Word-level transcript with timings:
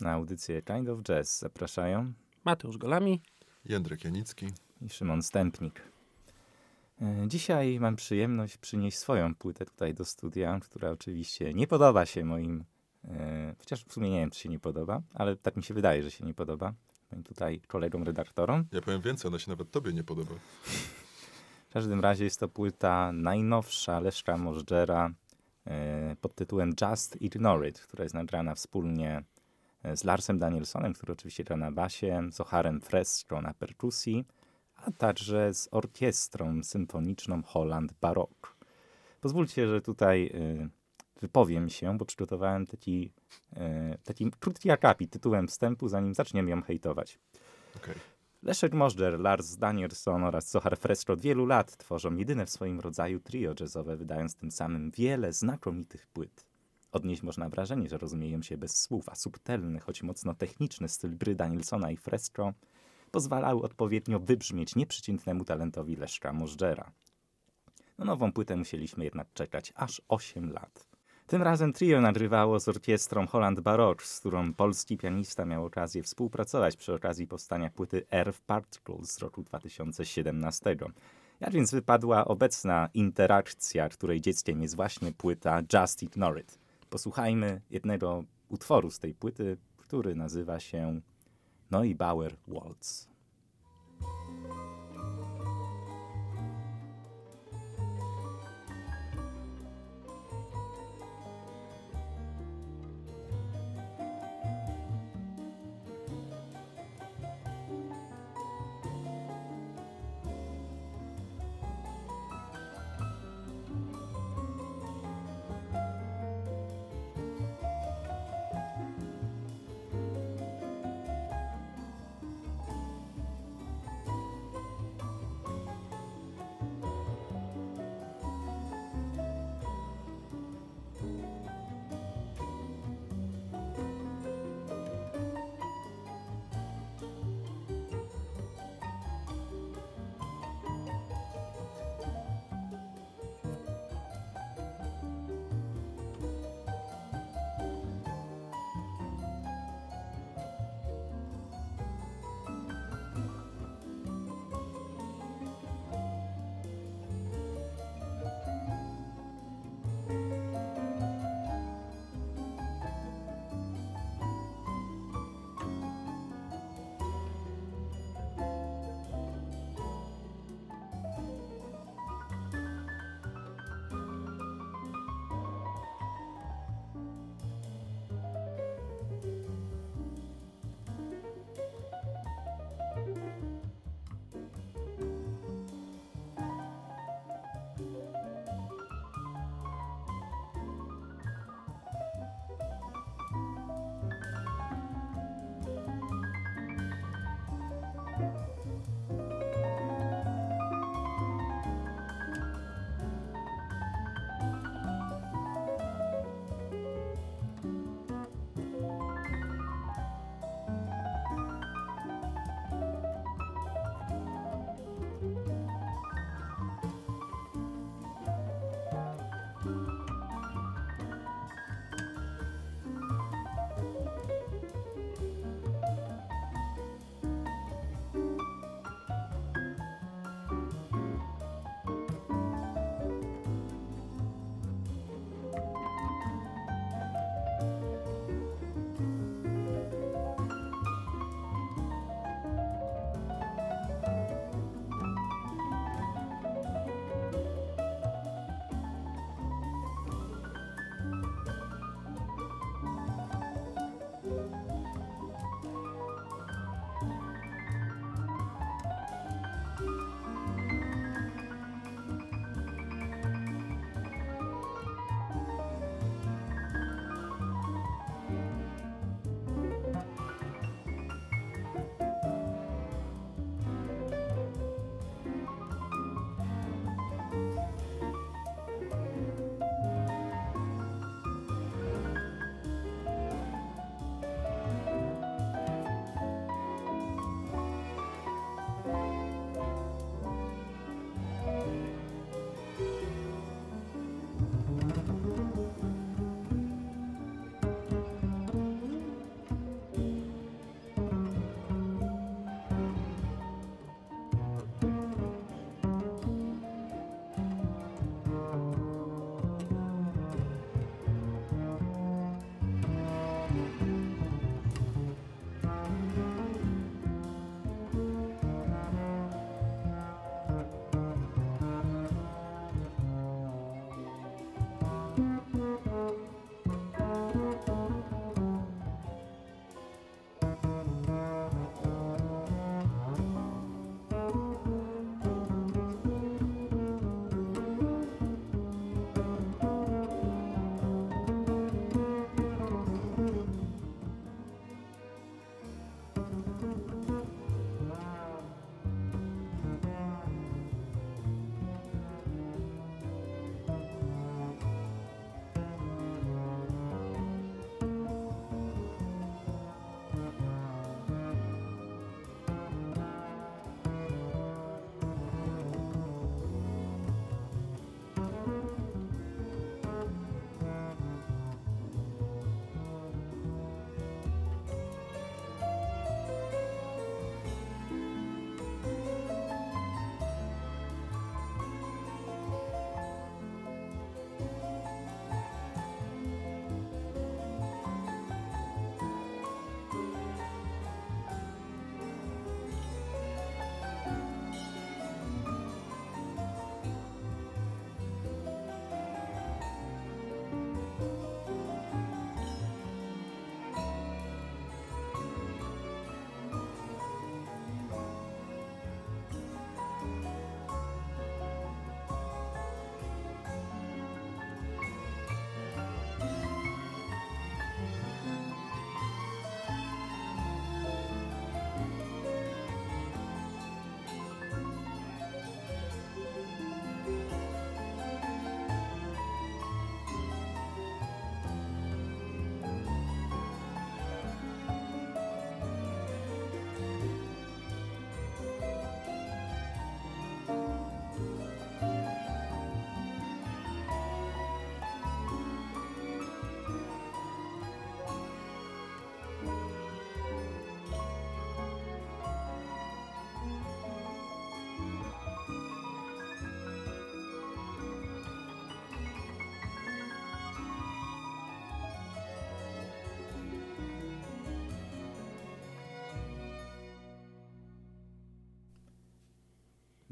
Na 0.00 0.12
audycję 0.12 0.62
Kind 0.62 0.88
of 0.88 1.02
Jazz 1.02 1.38
zapraszają 1.38 2.12
Mateusz 2.44 2.78
Golami. 2.78 3.22
Jędrek 3.64 4.04
Janicki. 4.04 4.46
i 4.80 4.88
Szymon 4.88 5.22
Stępnik. 5.22 5.82
E, 7.02 7.24
Dzisiaj 7.28 7.80
mam 7.80 7.96
przyjemność 7.96 8.56
przynieść 8.56 8.98
swoją 8.98 9.34
płytę 9.34 9.64
tutaj 9.64 9.94
do 9.94 10.04
studia, 10.04 10.60
która 10.60 10.90
oczywiście 10.90 11.54
nie 11.54 11.66
podoba 11.66 12.06
się 12.06 12.24
moim, 12.24 12.64
chociaż 13.64 13.84
w 13.84 13.92
sumie 13.92 14.10
nie 14.10 14.20
wiem, 14.20 14.30
czy 14.30 14.40
się 14.40 14.48
nie 14.48 14.58
podoba, 14.58 15.02
ale 15.14 15.36
tak 15.36 15.56
mi 15.56 15.62
się 15.62 15.74
wydaje, 15.74 16.02
że 16.02 16.10
się 16.10 16.24
nie 16.24 16.34
podoba. 16.34 16.74
Moim 17.12 17.24
tutaj 17.24 17.60
kolegom 17.60 18.02
redaktorom. 18.02 18.64
Ja 18.72 18.80
powiem 18.80 19.00
więcej, 19.00 19.28
ona 19.28 19.38
się 19.38 19.50
nawet 19.50 19.70
tobie 19.70 19.92
nie 19.92 20.04
podoba. 20.04 20.34
W 21.70 21.72
każdym 21.72 22.00
razie 22.00 22.24
jest 22.24 22.40
to 22.40 22.48
płyta 22.48 23.12
najnowsza 23.12 24.00
Leszka 24.00 24.36
Możdżera 24.36 25.10
e, 25.66 26.16
pod 26.20 26.34
tytułem 26.34 26.74
Just 26.82 27.22
Ignore 27.22 27.68
It, 27.68 27.80
która 27.80 28.02
jest 28.02 28.14
nagrana 28.14 28.54
wspólnie 28.54 29.22
e, 29.82 29.96
z 29.96 30.04
Larsem 30.04 30.38
Danielsonem, 30.38 30.92
który 30.92 31.12
oczywiście 31.12 31.44
gra 31.44 31.56
na 31.56 31.72
basie, 31.72 32.28
z 32.32 32.40
Ocharem 32.40 32.80
Fresco 32.80 33.42
na 33.42 33.54
perkusji, 33.54 34.24
a 34.76 34.90
także 34.90 35.54
z 35.54 35.68
orkiestrą 35.70 36.62
symfoniczną 36.62 37.42
Holland 37.42 37.92
Baroque. 38.00 38.50
Pozwólcie, 39.20 39.68
że 39.68 39.80
tutaj 39.80 40.30
e, 40.34 40.68
wypowiem 41.20 41.70
się, 41.70 41.98
bo 41.98 42.04
przygotowałem 42.04 42.66
taki, 42.66 43.12
taki 44.04 44.30
krótki 44.40 44.70
akapit 44.70 45.10
tytułem 45.10 45.48
wstępu, 45.48 45.88
zanim 45.88 46.14
zaczniemy 46.14 46.50
ją 46.50 46.62
hejtować. 46.62 47.18
Okej. 47.76 47.94
Leszek 48.42 48.74
Możdżer, 48.74 49.20
Lars 49.20 49.56
Danielson 49.56 50.24
oraz 50.24 50.50
Zohar 50.50 50.78
Fresco 50.78 51.12
od 51.12 51.20
wielu 51.20 51.46
lat 51.46 51.76
tworzą 51.76 52.16
jedyne 52.16 52.46
w 52.46 52.50
swoim 52.50 52.80
rodzaju 52.80 53.20
trio 53.20 53.54
jazzowe, 53.60 53.96
wydając 53.96 54.36
tym 54.36 54.50
samym 54.50 54.90
wiele 54.90 55.32
znakomitych 55.32 56.06
płyt. 56.06 56.46
Odnieść 56.92 57.22
można 57.22 57.48
wrażenie, 57.48 57.88
że 57.88 57.98
rozumieją 57.98 58.42
się 58.42 58.56
bez 58.56 58.82
słów, 58.82 59.08
a 59.08 59.14
subtelny, 59.14 59.80
choć 59.80 60.02
mocno 60.02 60.34
techniczny 60.34 60.88
styl 60.88 61.16
gry 61.16 61.34
Danielsona 61.34 61.90
i 61.90 61.96
Fresco 61.96 62.52
pozwalały 63.10 63.62
odpowiednio 63.62 64.20
wybrzmieć 64.20 64.76
nieprzeciętnemu 64.76 65.44
talentowi 65.44 65.96
Leszka 65.96 66.32
Możdżera. 66.32 66.92
Na 67.98 68.04
nową 68.04 68.32
płytę 68.32 68.56
musieliśmy 68.56 69.04
jednak 69.04 69.32
czekać 69.32 69.72
aż 69.76 70.02
8 70.08 70.52
lat. 70.52 70.86
Tym 71.26 71.42
razem 71.42 71.72
trio 71.72 72.00
nagrywało 72.00 72.60
z 72.60 72.68
orkiestrą 72.68 73.26
Holland 73.26 73.60
Baroque, 73.60 74.04
z 74.06 74.20
którą 74.20 74.54
polski 74.54 74.98
pianista 74.98 75.44
miał 75.44 75.64
okazję 75.64 76.02
współpracować 76.02 76.76
przy 76.76 76.94
okazji 76.94 77.26
powstania 77.26 77.70
płyty 77.70 78.06
Earth 78.12 78.40
Particles 78.40 79.12
z 79.12 79.18
roku 79.18 79.42
2017. 79.42 80.76
Jak 81.40 81.52
więc 81.52 81.70
wypadła 81.70 82.24
obecna 82.24 82.88
interakcja, 82.94 83.88
której 83.88 84.20
dzieckiem 84.20 84.62
jest 84.62 84.76
właśnie 84.76 85.12
płyta 85.12 85.62
Just 85.72 86.02
Ignore 86.02 86.40
It. 86.40 86.58
Posłuchajmy 86.90 87.60
jednego 87.70 88.24
utworu 88.48 88.90
z 88.90 88.98
tej 88.98 89.14
płyty, 89.14 89.56
który 89.76 90.14
nazywa 90.14 90.60
się 90.60 91.00
Neubauer 91.70 92.36
Waltz. 92.48 93.13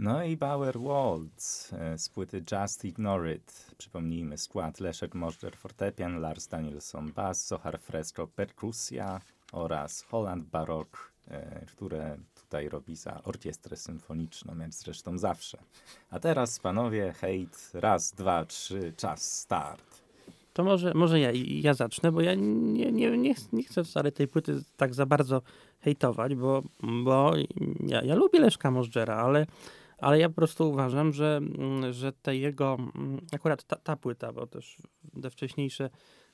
No 0.02 0.24
i 0.24 0.36
Bauer 0.36 0.80
Waltz 0.80 1.72
e, 1.72 1.98
z 1.98 2.08
płyty 2.08 2.44
Just 2.52 2.84
Ignore 2.84 3.34
It. 3.34 3.74
Przypomnijmy 3.78 4.38
skład 4.38 4.80
Leszek 4.80 5.14
Możdżer 5.14 5.56
fortepian, 5.56 6.20
Lars 6.20 6.48
Danielson 6.48 7.12
bass, 7.12 7.46
Sohar 7.46 7.80
Fresco 7.80 8.26
perkusja 8.26 9.20
oraz 9.52 10.02
Holland 10.02 10.44
Baroque, 10.48 10.98
e, 11.28 11.66
które 11.66 12.16
tutaj 12.34 12.68
robi 12.68 12.96
za 12.96 13.22
orkiestrę 13.24 13.76
symfoniczną, 13.76 14.58
jak 14.58 14.74
zresztą 14.74 15.18
zawsze. 15.18 15.58
A 16.10 16.18
teraz 16.18 16.58
panowie, 16.58 17.12
hejt, 17.12 17.70
raz, 17.74 18.12
dwa, 18.12 18.44
trzy, 18.44 18.92
czas, 18.96 19.40
start. 19.40 20.02
To 20.52 20.64
może, 20.64 20.94
może 20.94 21.20
ja, 21.20 21.30
ja 21.46 21.74
zacznę, 21.74 22.12
bo 22.12 22.20
ja 22.20 22.34
nie, 22.34 22.92
nie, 22.92 23.18
nie, 23.18 23.34
nie 23.52 23.64
chcę 23.64 23.84
wcale 23.84 24.12
tej 24.12 24.28
płyty 24.28 24.62
tak 24.76 24.94
za 24.94 25.06
bardzo 25.06 25.42
hejtować, 25.80 26.34
bo, 26.34 26.62
bo 27.04 27.32
ja, 27.86 28.02
ja 28.02 28.14
lubię 28.14 28.40
Leszka 28.40 28.70
Możdżera, 28.70 29.16
ale, 29.16 29.46
ale 30.02 30.18
ja 30.18 30.28
po 30.28 30.34
prostu 30.34 30.70
uważam, 30.70 31.12
że, 31.12 31.40
że 31.90 32.12
te 32.12 32.36
jego, 32.36 32.76
akurat 33.32 33.64
ta, 33.64 33.76
ta 33.76 33.96
płyta, 33.96 34.32
bo 34.32 34.46
też 34.46 34.76
te 35.22 35.30
wcześniejsze 35.30 35.90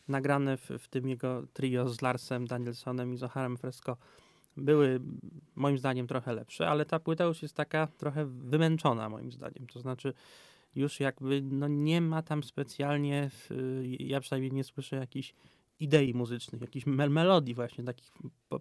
nagrane 0.09 0.57
w, 0.57 0.71
w 0.79 0.89
tym 0.89 1.09
jego 1.09 1.43
trio 1.53 1.89
z 1.89 2.03
Larsem 2.03 2.47
Danielsonem 2.47 3.15
i 3.15 3.17
Zoharem 3.17 3.57
Fresco 3.57 3.97
były 4.57 5.01
moim 5.55 5.79
zdaniem 5.79 6.07
trochę 6.07 6.33
lepsze, 6.33 6.69
ale 6.69 6.85
ta 6.85 7.01
płyta 7.01 7.25
już 7.25 7.43
jest 7.43 7.55
taka 7.55 7.87
trochę 7.87 8.27
wymęczona 8.27 9.09
moim 9.09 9.33
zdaniem. 9.33 9.67
To 9.73 9.81
znaczy 9.81 10.15
już 10.75 11.01
jakby 11.01 11.43
no 11.43 11.69
nie 11.69 12.01
ma 12.01 12.23
tam 12.23 12.43
specjalnie, 12.43 13.31
ja 13.99 14.21
przynajmniej 14.21 14.53
nie 14.53 14.65
słyszę 14.65 14.97
jakichś 14.97 15.35
idei 15.81 16.15
muzycznych, 16.15 16.61
jakichś 16.61 16.87
mel 16.87 17.11
melodii 17.11 17.55
właśnie 17.55 17.85
takich 17.85 18.13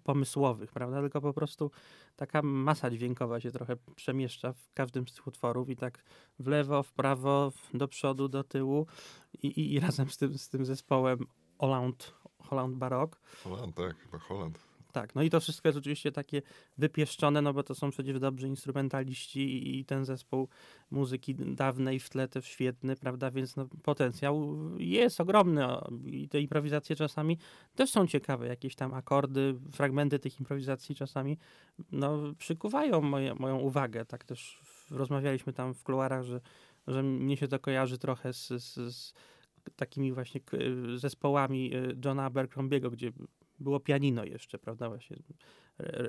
pomysłowych, 0.04 0.72
prawda? 0.72 1.02
Tylko 1.02 1.22
po 1.22 1.34
prostu 1.34 1.72
taka 2.16 2.42
masa 2.42 2.90
dźwiękowa 2.90 3.40
się 3.40 3.52
trochę 3.52 3.76
przemieszcza 3.96 4.54
w 4.54 4.74
każdym 4.74 5.08
z 5.08 5.14
tych 5.14 5.28
utworów 5.28 5.70
i 5.70 5.76
tak 5.76 6.04
w 6.40 6.48
lewo, 6.48 6.84
w 6.84 6.94
prawo, 6.94 7.52
do 7.74 7.88
przodu, 7.88 8.28
do 8.28 8.44
tyłu 8.44 8.88
i, 9.44 9.48
i, 9.48 9.74
i 9.74 9.80
razem 9.80 10.10
z 10.10 10.18
tym, 10.18 10.38
z 10.38 10.50
tym 10.50 10.66
zespołem 10.66 11.28
Holland, 11.60 12.14
Holland 12.40 12.76
Baroque. 12.78 13.20
Holland, 13.44 13.76
tak, 13.76 13.98
chyba 13.98 14.18
Holland 14.18 14.67
tak. 15.02 15.16
No 15.16 15.24
i 15.24 15.30
to 15.30 15.40
wszystko 15.40 15.68
jest 15.68 15.78
oczywiście 15.78 16.12
takie 16.12 16.42
wypieszczone, 16.78 17.42
no 17.42 17.54
bo 17.54 17.64
to 17.64 17.76
są 17.76 17.90
przecież 17.90 18.20
dobrzy 18.20 18.48
instrumentaliści 18.48 19.80
i, 19.80 19.86
ten 19.86 20.06
zespół 20.06 20.48
muzyki 20.92 21.36
dawnej 21.36 22.00
w 22.00 22.10
tle 22.10 22.28
też 22.28 22.46
świetny, 22.46 22.96
prawda, 22.96 23.32
więc 23.32 23.56
no, 23.56 23.68
potencjał 23.84 24.58
jest 24.78 25.22
ogromny 25.22 25.66
i 26.06 26.30
te 26.30 26.42
improwizacje 26.42 26.96
czasami 26.96 27.38
też 27.76 27.90
są 27.90 28.08
ciekawe, 28.08 28.48
jakieś 28.48 28.76
tam 28.76 28.94
akordy, 28.94 29.56
fragmenty 29.72 30.20
tych 30.20 30.40
improwizacji 30.40 30.96
czasami 30.96 31.38
no, 31.92 32.18
przykuwają 32.38 33.02
moje, 33.02 33.36
moją 33.36 33.60
uwagę, 33.60 34.06
tak 34.06 34.24
też 34.24 34.62
rozmawialiśmy 34.92 35.54
tam 35.54 35.74
w 35.74 35.84
kuluarach, 35.84 36.24
że, 36.24 36.42
że 36.88 37.04
mnie 37.04 37.38
się 37.38 37.48
to 37.48 37.60
kojarzy 37.60 37.98
trochę 37.98 38.34
z, 38.34 38.48
z, 38.48 38.74
z 38.96 39.14
takimi 39.76 40.14
właśnie 40.14 40.42
zespołami 40.96 41.76
y, 41.76 41.98
Johna 42.06 42.26
Abercrombiego, 42.26 42.92
gdzie 42.92 43.12
było 43.60 43.80
pianino 43.80 44.24
jeszcze, 44.24 44.60
prawda, 44.60 44.90
właśnie 44.90 45.18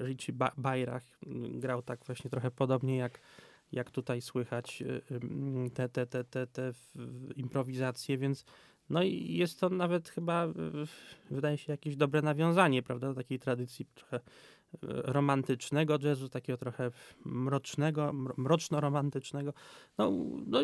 Richie 0.00 0.32
ba 0.32 0.52
Bajrach 0.56 1.18
grał 1.50 1.82
tak 1.82 2.04
właśnie 2.04 2.30
trochę 2.30 2.50
podobnie 2.50 2.96
jak, 2.96 3.20
jak 3.72 3.90
tutaj 3.90 4.20
słychać 4.20 4.82
y, 4.82 5.02
y, 5.66 5.70
te, 5.70 5.88
te, 5.88 6.06
te, 6.06 6.24
te, 6.24 6.46
te 6.46 6.72
improwizacje, 7.36 8.18
więc 8.18 8.44
no 8.90 9.02
i 9.02 9.34
jest 9.36 9.60
to 9.60 9.68
nawet 9.68 10.08
chyba, 10.08 10.46
y, 10.46 10.52
wydaje 11.30 11.58
się, 11.58 11.72
jakieś 11.72 11.96
dobre 11.96 12.22
nawiązanie, 12.22 12.82
prawda, 12.82 13.08
do 13.08 13.14
takiej 13.14 13.38
tradycji 13.38 13.86
trochę 13.94 14.20
romantycznego 14.82 15.98
jazzu, 16.02 16.28
takiego 16.28 16.56
trochę 16.56 16.90
mrocznego, 17.24 18.12
mroczno-romantycznego. 18.12 19.52
No, 19.98 20.12
no 20.46 20.60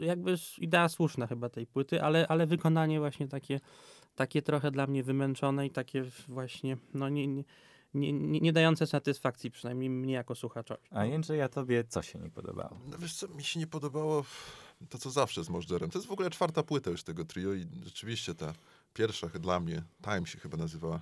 jakby 0.00 0.34
idea 0.58 0.88
słuszna 0.88 1.26
chyba 1.26 1.48
tej 1.48 1.66
płyty, 1.66 2.02
ale, 2.02 2.28
ale 2.28 2.46
wykonanie 2.46 3.00
właśnie 3.00 3.28
takie 3.28 3.60
takie 4.16 4.42
trochę 4.42 4.70
dla 4.70 4.86
mnie 4.86 5.02
wymęczone 5.02 5.66
i 5.66 5.70
takie 5.70 6.04
właśnie, 6.28 6.76
no 6.94 7.08
nie, 7.08 7.26
nie, 7.26 8.12
nie, 8.12 8.40
nie 8.40 8.52
dające 8.52 8.86
satysfakcji, 8.86 9.50
przynajmniej 9.50 9.90
mnie 9.90 10.14
jako 10.14 10.34
słuchaczowi. 10.34 10.82
A 10.90 11.04
Jędrzej, 11.04 11.42
a 11.42 11.48
tobie 11.48 11.84
co 11.84 12.02
się 12.02 12.18
nie 12.18 12.30
podobało? 12.30 12.80
No 12.86 12.98
wiesz 12.98 13.14
co, 13.14 13.28
mi 13.28 13.44
się 13.44 13.60
nie 13.60 13.66
podobało 13.66 14.24
to, 14.88 14.98
co 14.98 15.10
zawsze 15.10 15.44
z 15.44 15.48
Możdżerem. 15.48 15.90
To 15.90 15.98
jest 15.98 16.08
w 16.08 16.12
ogóle 16.12 16.30
czwarta 16.30 16.62
płyta 16.62 16.90
już 16.90 17.02
tego 17.02 17.24
trio 17.24 17.54
i 17.54 17.66
rzeczywiście 17.84 18.34
ta 18.34 18.52
pierwsza 18.94 19.26
dla 19.26 19.60
mnie, 19.60 19.82
Time 20.04 20.26
się 20.26 20.38
chyba 20.38 20.56
nazywała, 20.56 21.00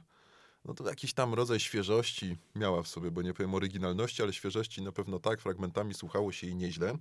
no 0.65 0.75
to 0.75 0.89
jakiś 0.89 1.15
tam 1.15 1.35
rodzaj 1.35 1.61
świeżości 1.61 2.37
miała 2.55 2.83
w 2.83 2.89
sobie, 2.89 3.11
bo 3.11 3.23
nie 3.23 3.35
powiem 3.35 3.55
oryginalności, 3.55 4.23
ale 4.23 4.33
świeżości 4.33 4.83
na 4.83 4.93
pewno 4.93 5.19
tak, 5.21 5.41
fragmentami 5.41 5.95
słuchało 5.95 6.33
się 6.33 6.47
jej 6.47 6.57
nieźle 6.57 6.99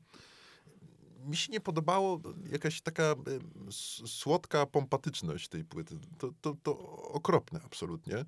mi 1.26 1.38
się 1.38 1.52
nie 1.52 1.60
podobało 1.60 2.20
jakaś 2.52 2.82
taka 2.82 3.16
słodka 4.06 4.66
pompatyczność 4.66 5.48
tej 5.48 5.64
płyty. 5.66 6.00
To, 6.18 6.34
to, 6.42 6.56
to 6.64 6.80
okropne 7.04 7.60
absolutnie. 7.66 8.26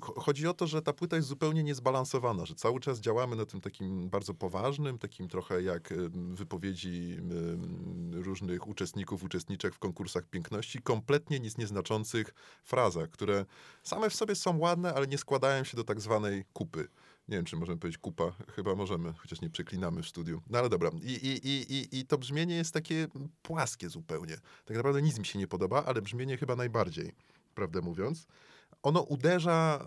Chodzi 0.00 0.46
o 0.46 0.54
to, 0.54 0.66
że 0.66 0.82
ta 0.82 0.92
płyta 0.92 1.16
jest 1.16 1.28
zupełnie 1.28 1.62
niezbalansowana, 1.62 2.46
że 2.46 2.54
cały 2.54 2.80
czas 2.80 3.00
działamy 3.00 3.36
na 3.36 3.46
tym 3.46 3.60
takim 3.60 4.08
bardzo 4.08 4.34
poważnym, 4.34 4.98
takim 4.98 5.28
trochę 5.28 5.62
jak 5.62 5.94
wypowiedzi 6.10 7.18
różnych 8.12 8.68
uczestników, 8.68 9.24
uczestniczek 9.24 9.74
w 9.74 9.78
konkursach 9.78 10.26
piękności, 10.26 10.82
kompletnie 10.82 11.40
nic 11.40 11.58
nieznaczących 11.58 12.34
frazach, 12.64 13.10
które 13.10 13.44
same 13.82 14.10
w 14.10 14.14
sobie 14.14 14.34
są 14.34 14.58
ładne, 14.58 14.94
ale 14.94 15.06
nie 15.06 15.18
składają 15.18 15.64
się 15.64 15.76
do 15.76 15.84
tak 15.84 16.00
zwanej 16.00 16.44
kupy. 16.52 16.88
Nie 17.28 17.36
wiem, 17.36 17.44
czy 17.44 17.56
możemy 17.56 17.78
powiedzieć 17.78 17.98
kupa. 17.98 18.32
Chyba 18.54 18.74
możemy, 18.74 19.12
chociaż 19.12 19.40
nie 19.40 19.50
przeklinamy 19.50 20.02
w 20.02 20.08
studiu. 20.08 20.42
No 20.50 20.58
ale 20.58 20.68
dobra. 20.68 20.90
I, 21.02 21.12
i, 21.12 21.48
i, 21.72 21.98
i 21.98 22.06
to 22.06 22.18
brzmienie 22.18 22.54
jest 22.54 22.74
takie 22.74 23.08
płaskie 23.42 23.88
zupełnie. 23.88 24.36
Tak 24.64 24.76
naprawdę 24.76 25.02
nic 25.02 25.18
mi 25.18 25.26
się 25.26 25.38
nie 25.38 25.48
podoba, 25.48 25.84
ale 25.84 26.02
brzmienie 26.02 26.36
chyba 26.36 26.56
najbardziej, 26.56 27.12
prawdę 27.54 27.80
mówiąc. 27.80 28.26
Ono 28.82 29.00
uderza 29.00 29.80
e, 29.80 29.86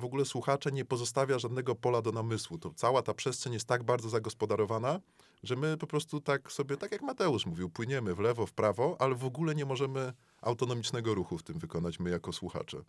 w 0.00 0.04
ogóle 0.04 0.24
słuchacze, 0.24 0.72
nie 0.72 0.84
pozostawia 0.84 1.38
żadnego 1.38 1.74
pola 1.74 2.02
do 2.02 2.12
namysłu. 2.12 2.58
To 2.58 2.70
cała 2.74 3.02
ta 3.02 3.14
przestrzeń 3.14 3.52
jest 3.52 3.66
tak 3.66 3.82
bardzo 3.82 4.08
zagospodarowana, 4.08 5.00
że 5.42 5.56
my 5.56 5.76
po 5.76 5.86
prostu 5.86 6.20
tak 6.20 6.52
sobie, 6.52 6.76
tak 6.76 6.92
jak 6.92 7.02
Mateusz 7.02 7.46
mówił, 7.46 7.70
płyniemy 7.70 8.14
w 8.14 8.18
lewo, 8.18 8.46
w 8.46 8.52
prawo, 8.52 8.96
ale 8.98 9.14
w 9.14 9.24
ogóle 9.24 9.54
nie 9.54 9.64
możemy 9.64 10.12
autonomicznego 10.40 11.14
ruchu 11.14 11.38
w 11.38 11.42
tym 11.42 11.58
wykonać 11.58 12.00
my 12.00 12.10
jako 12.10 12.32
słuchacze. 12.32 12.82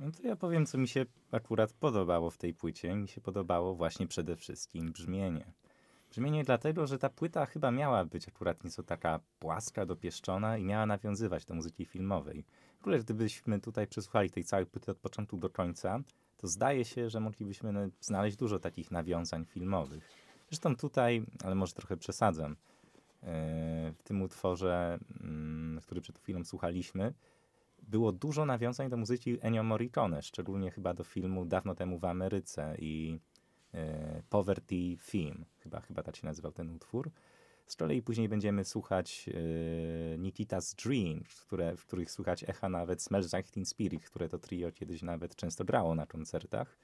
No 0.00 0.10
to 0.12 0.22
ja 0.22 0.36
powiem, 0.36 0.66
co 0.66 0.78
mi 0.78 0.88
się 0.88 1.06
akurat 1.32 1.72
podobało 1.72 2.30
w 2.30 2.38
tej 2.38 2.54
płycie. 2.54 2.94
Mi 2.94 3.08
się 3.08 3.20
podobało 3.20 3.74
właśnie 3.74 4.06
przede 4.06 4.36
wszystkim 4.36 4.92
brzmienie. 4.92 5.52
Brzmienie 6.10 6.44
dlatego, 6.44 6.86
że 6.86 6.98
ta 6.98 7.08
płyta 7.08 7.46
chyba 7.46 7.70
miała 7.70 8.04
być 8.04 8.28
akurat 8.28 8.64
nieco 8.64 8.82
taka 8.82 9.20
płaska, 9.38 9.86
dopieszczona 9.86 10.58
i 10.58 10.64
miała 10.64 10.86
nawiązywać 10.86 11.44
do 11.44 11.54
muzyki 11.54 11.84
filmowej. 11.84 12.44
W 12.78 12.80
ogóle 12.80 12.98
gdybyśmy 12.98 13.60
tutaj 13.60 13.86
przesłuchali 13.86 14.30
tej 14.30 14.44
całej 14.44 14.66
płyty 14.66 14.90
od 14.90 14.98
początku 14.98 15.36
do 15.36 15.50
końca, 15.50 16.00
to 16.36 16.48
zdaje 16.48 16.84
się, 16.84 17.10
że 17.10 17.20
moglibyśmy 17.20 17.90
znaleźć 18.00 18.36
dużo 18.36 18.58
takich 18.58 18.90
nawiązań 18.90 19.44
filmowych. 19.44 20.10
Zresztą 20.48 20.76
tutaj, 20.76 21.22
ale 21.44 21.54
może 21.54 21.72
trochę 21.72 21.96
przesadzam, 21.96 22.52
e, 22.52 22.56
w 23.98 24.02
tym 24.02 24.22
utworze, 24.22 24.98
mm, 25.20 25.80
który 25.82 26.00
przed 26.00 26.18
chwilą 26.18 26.44
słuchaliśmy, 26.44 27.14
było 27.90 28.12
dużo 28.12 28.46
nawiązań 28.46 28.88
do 28.88 28.96
muzyki 28.96 29.38
Ennio 29.40 29.62
Morricone, 29.62 30.22
szczególnie 30.22 30.70
chyba 30.70 30.94
do 30.94 31.04
filmu 31.04 31.44
Dawno 31.44 31.74
temu 31.74 31.98
w 31.98 32.04
Ameryce 32.04 32.76
i 32.78 33.18
e, 33.74 34.22
Poverty 34.30 34.96
Theme, 35.12 35.44
chyba, 35.58 35.80
chyba 35.80 36.02
tak 36.02 36.16
się 36.16 36.26
nazywał 36.26 36.52
ten 36.52 36.70
utwór. 36.70 37.10
Z 37.66 37.76
kolei 37.76 38.02
później 38.02 38.28
będziemy 38.28 38.64
słuchać 38.64 39.28
e, 39.28 40.18
Nikita's 40.18 40.84
Dream, 40.84 41.22
które, 41.46 41.76
w 41.76 41.86
których 41.86 42.10
słychać 42.10 42.44
echa 42.48 42.68
nawet 42.68 43.02
Smells 43.02 43.32
Like 43.32 43.50
Teen 43.50 43.66
Spirit, 43.66 44.04
które 44.04 44.28
to 44.28 44.38
trio 44.38 44.72
kiedyś 44.72 45.02
nawet 45.02 45.36
często 45.36 45.64
grało 45.64 45.94
na 45.94 46.06
koncertach. 46.06 46.76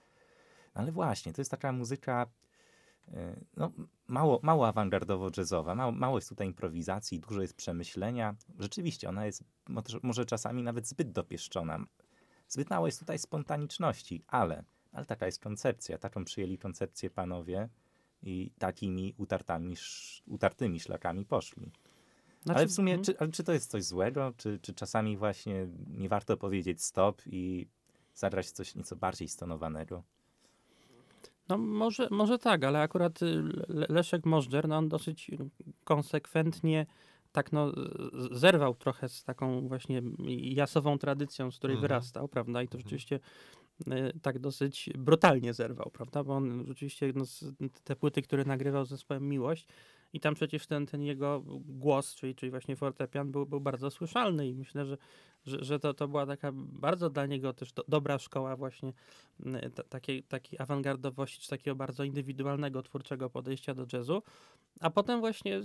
Ale 0.75 0.92
właśnie, 0.92 1.32
to 1.32 1.40
jest 1.40 1.50
taka 1.50 1.72
muzyka 1.72 2.26
no, 3.56 3.72
mało, 4.08 4.40
mało 4.42 4.66
awangardowo-jazzowa, 4.68 5.75
mało, 5.75 5.92
mało 5.92 6.18
jest 6.18 6.28
tutaj 6.28 6.46
improwizacji, 6.46 7.20
dużo 7.20 7.40
jest 7.42 7.54
przemyślenia. 7.54 8.34
Rzeczywiście, 8.58 9.08
ona 9.08 9.26
jest 9.26 9.44
może, 10.02 10.26
czasami 10.26 10.62
nawet 10.62 10.88
zbyt 10.88 11.12
dopieszczona. 11.12 11.86
Zbyt 12.48 12.70
mało 12.70 12.86
jest 12.86 12.98
tutaj 12.98 13.18
spontaniczności, 13.18 14.25
ale, 14.26 14.64
ale 14.92 15.06
taka 15.06 15.26
jest 15.26 15.42
koncepcja. 15.42 15.98
Taką 15.98 16.25
przyjęli 16.25 16.58
koncepcję 16.58 17.10
panowie 17.10 17.68
i 18.22 18.50
takimi 18.58 19.14
utartami, 19.16 19.75
utartymi 20.26 20.80
szlakami 20.80 21.26
poszli. 21.26 21.70
Znaczy, 22.42 22.58
ale 22.58 22.66
w 22.66 22.72
sumie, 22.72 22.92
hmm. 22.92 23.04
czy, 23.04 23.18
ale 23.18 23.30
czy 23.30 23.44
to 23.44 23.52
jest 23.52 23.70
coś 23.70 23.84
złego? 23.84 24.32
Czy, 24.36 24.58
czy 24.62 24.75
czasami 24.75 25.16
właśnie 25.16 25.68
nie 25.88 26.08
warto 26.08 26.36
powiedzieć 26.36 26.82
stop 26.82 27.22
i 27.26 27.68
zagrać 28.14 28.50
coś 28.50 28.75
nieco 28.75 28.96
bardziej 28.96 29.28
stonowanego? 29.28 30.02
No 31.49 31.59
może, 31.59 32.09
może 32.11 32.38
tak, 32.38 32.65
ale 32.65 32.81
akurat 32.81 33.23
y, 33.23 33.43
Leszek 33.69 34.26
Możdżer, 34.26 34.69
no 34.69 34.76
on 34.76 34.88
dosyć 34.88 35.31
konsekwentnie 35.85 36.87
tak 37.33 37.53
no, 37.53 37.73
zerwał 38.31 38.75
trochę 38.75 39.09
z 39.09 39.25
taką 39.25 39.69
właśnie 39.69 40.03
jasową 40.41 40.99
tradycją, 40.99 41.50
z 41.50 41.59
której 41.59 41.75
mhm. 41.75 41.88
wyrastał, 41.88 42.29
prawda? 42.29 42.62
I 42.62 42.69
to 42.69 42.79
mhm. 42.79 42.83
rzeczywiście 42.83 43.21
y, 43.88 44.21
tak 44.23 44.38
dosyć 44.38 44.91
brutalnie 44.99 45.55
zerwał, 45.55 45.91
prawda? 45.93 46.25
Bo 46.25 46.37
on 46.37 46.65
rzeczywiście 46.69 47.12
no, 47.15 47.25
te 47.85 47.97
płyty, 47.97 48.23
które 48.23 48.45
nagrywał 48.45 48.85
z 48.85 48.88
zespołem 48.88 49.29
Miłość 49.29 49.67
i 50.16 50.20
tam 50.20 50.35
przecież 50.35 50.66
ten, 50.66 50.87
ten 50.87 51.02
jego 51.02 51.42
głos, 51.64 52.14
czyli, 52.14 52.35
czyli 52.35 52.50
właśnie 52.50 52.76
fortepian 52.76 53.32
był, 53.32 53.46
był 53.46 53.61
bardzo 53.61 53.90
słyszalny 53.90 54.49
i 54.49 54.54
myślę, 54.54 54.87
że, 54.87 54.96
że, 55.46 55.64
że 55.64 55.78
to, 55.78 55.94
to 55.94 56.08
była 56.08 56.26
taka 56.26 56.52
bardzo 56.54 57.11
dla 57.11 57.26
niego 57.26 57.52
też 57.52 57.73
do, 57.73 57.85
dobra 57.88 58.18
szkoła 58.18 58.56
właśnie 58.56 58.92
y, 59.46 59.70
ta, 59.70 59.82
takiej, 59.82 60.23
takiej 60.23 60.58
awangardowości, 60.58 61.40
czy 61.40 61.49
takiego 61.49 61.75
bardzo 61.76 62.04
indywidualnego, 62.04 62.82
twórczego 62.82 63.30
podejścia 63.30 63.75
do 63.75 63.87
jazzu. 63.92 64.23
A 64.80 64.90
potem 64.90 65.20
właśnie 65.20 65.61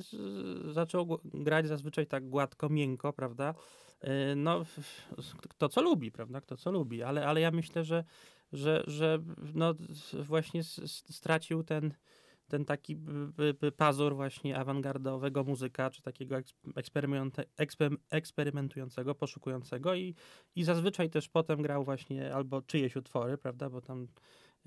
zaczął 0.65 1.19
grać 1.23 1.67
zazwyczaj 1.67 2.07
tak 2.07 2.29
gładko, 2.29 2.69
miękko, 2.69 3.13
prawda? 3.13 3.53
Yy, 4.03 4.09
No, 4.35 4.65
kto 5.49 5.69
co 5.69 5.81
lubi, 5.81 6.11
prawda? 6.11 6.41
Kto 6.41 6.57
co 6.57 6.71
lubi, 6.71 7.03
ale, 7.03 7.27
ale 7.27 7.41
ja 7.41 7.51
myślę, 7.51 7.83
że, 7.83 8.03
że, 8.53 8.83
że 8.87 9.19
no, 9.53 9.73
właśnie 10.13 10.63
stracił 11.09 11.63
ten, 11.63 11.93
ten 12.51 12.65
taki 12.65 12.97
pazur 13.77 14.15
właśnie 14.15 14.57
awangardowego 14.57 15.43
muzyka, 15.43 15.89
czy 15.89 16.01
takiego 16.01 16.35
eksperymentującego, 18.09 19.15
poszukującego 19.15 19.95
i, 19.95 20.15
i 20.55 20.63
zazwyczaj 20.63 21.09
też 21.09 21.29
potem 21.29 21.61
grał 21.61 21.83
właśnie 21.83 22.33
albo 22.35 22.61
czyjeś 22.61 22.95
utwory, 22.95 23.37
prawda, 23.37 23.69
bo 23.69 23.81
tam 23.81 24.07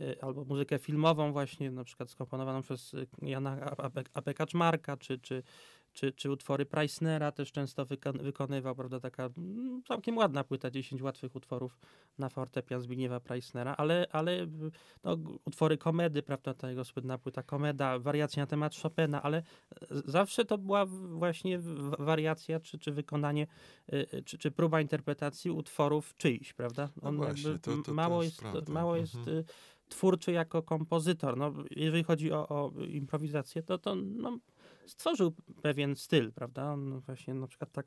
y, 0.00 0.20
albo 0.20 0.44
muzykę 0.44 0.78
filmową 0.78 1.32
właśnie, 1.32 1.70
na 1.70 1.84
przykład 1.84 2.10
skomponowaną 2.10 2.62
przez 2.62 2.94
y, 2.94 3.06
Jana 3.22 3.56
Ape- 3.60 4.08
Ape 4.14 4.34
Kaczmarka, 4.34 4.96
czy, 4.96 5.18
czy, 5.18 5.42
czy, 5.94 6.12
czy 6.12 6.30
utwory 6.30 6.66
Preissnera 6.66 7.32
też 7.32 7.52
często 7.52 7.84
wykon- 7.86 8.22
wykonywał, 8.22 8.74
prawda, 8.74 9.00
taka 9.00 9.28
mm, 9.38 9.82
całkiem 9.88 10.16
ładna 10.16 10.44
płyta, 10.44 10.70
10 10.70 11.02
łatwych 11.02 11.36
utworów 11.36 11.78
na 12.18 12.28
fortepian 12.28 12.80
Zbigniewa 12.80 13.20
Preissnera, 13.20 13.74
ale, 13.76 14.06
ale 14.12 14.46
no, 15.04 15.16
utwory 15.44 15.78
komedy, 15.78 16.22
prawda, 16.22 16.54
ta 16.54 16.70
jego 16.70 16.84
słynna 16.84 17.18
płyta 17.18 17.42
komeda, 17.42 17.98
wariacja 17.98 18.42
na 18.42 18.46
temat 18.46 18.76
Chopina, 18.76 19.22
ale 19.22 19.38
y, 19.38 19.42
zawsze 20.04 20.44
to 20.44 20.58
była 20.58 20.86
właśnie 20.86 21.58
wariacja, 21.98 22.60
czy, 22.60 22.78
czy 22.78 22.92
wykonanie, 22.92 23.46
y, 23.92 24.06
y, 24.14 24.22
czy, 24.22 24.38
czy 24.38 24.50
próba 24.50 24.80
interpretacji 24.80 25.50
utworów 25.50 26.14
czyichś, 26.16 26.52
prawda? 26.52 26.88
No 27.02 27.12
właśnie, 27.12 27.58
to- 27.58 27.82
to 27.82 27.94
mało 27.94 28.22
jest, 28.22 28.40
prawda. 28.40 28.72
mało 28.72 28.96
jest 28.96 29.14
Mhm. 29.14 29.36
y, 29.38 29.44
twórczy 29.88 30.32
jako 30.32 30.62
kompozytor. 30.62 31.36
No, 31.36 31.52
jeżeli 31.70 32.04
chodzi 32.04 32.32
o, 32.32 32.48
o 32.48 32.70
improwizację, 32.88 33.62
to, 33.62 33.78
to 33.78 33.94
no, 33.94 34.38
stworzył 34.86 35.32
pewien 35.62 35.96
styl, 35.96 36.32
prawda? 36.32 36.72
On 36.72 37.00
właśnie 37.00 37.34
na 37.34 37.46
przykład 37.46 37.72
tak 37.72 37.86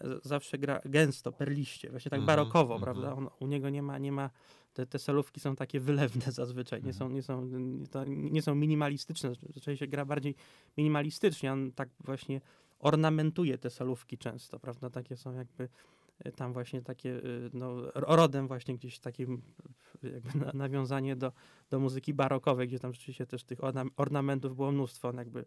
e, 0.00 0.08
zawsze 0.22 0.58
gra 0.58 0.80
gęsto, 0.84 1.32
perliście, 1.32 1.90
właśnie 1.90 2.10
tak 2.10 2.20
Mhm, 2.20 2.26
barokowo, 2.26 2.74
mhm. 2.74 2.82
prawda? 2.82 3.14
On, 3.14 3.28
u 3.40 3.46
niego 3.46 3.70
nie 3.70 3.82
ma, 3.82 3.98
nie 3.98 4.12
ma 4.12 4.30
te, 4.74 4.86
te 4.86 4.98
solówki 4.98 5.40
są 5.40 5.56
takie 5.56 5.80
wylewne 5.80 6.32
zazwyczaj, 6.32 6.82
nie, 6.82 6.90
Mhm. 6.90 6.94
są, 6.98 7.14
nie, 7.14 7.22
są, 7.22 7.50
to 7.90 8.04
nie 8.06 8.42
są 8.42 8.54
minimalistyczne, 8.54 9.34
zazwyczaj 9.34 9.76
się 9.76 9.86
gra 9.86 10.04
bardziej 10.04 10.34
minimalistycznie, 10.76 11.52
on 11.52 11.72
tak 11.72 11.88
właśnie 12.04 12.40
ornamentuje 12.78 13.58
te 13.58 13.70
solówki 13.70 14.18
często, 14.18 14.60
prawda? 14.60 14.90
Takie 14.90 15.16
są 15.16 15.32
jakby 15.34 15.68
e, 16.18 16.32
tam 16.32 16.52
właśnie 16.52 16.82
takie, 16.82 17.10
y, 17.10 17.50
no, 17.52 17.76
rodem 17.94 18.48
właśnie 18.48 18.74
gdzieś 18.74 18.98
takim 18.98 19.42
jakby 20.02 20.38
na, 20.38 20.52
nawiązanie 20.54 21.16
do, 21.16 21.32
do 21.70 21.80
muzyki 21.80 22.14
barokowej, 22.14 22.68
gdzie 22.68 22.78
tam 22.78 22.92
rzeczywiście 22.92 23.26
też 23.26 23.44
tych 23.44 23.58
orna- 23.60 23.90
ornamentów 23.96 24.56
było 24.56 24.72
mnóstwo, 24.72 25.08
on 25.08 25.16
jakby 25.16 25.44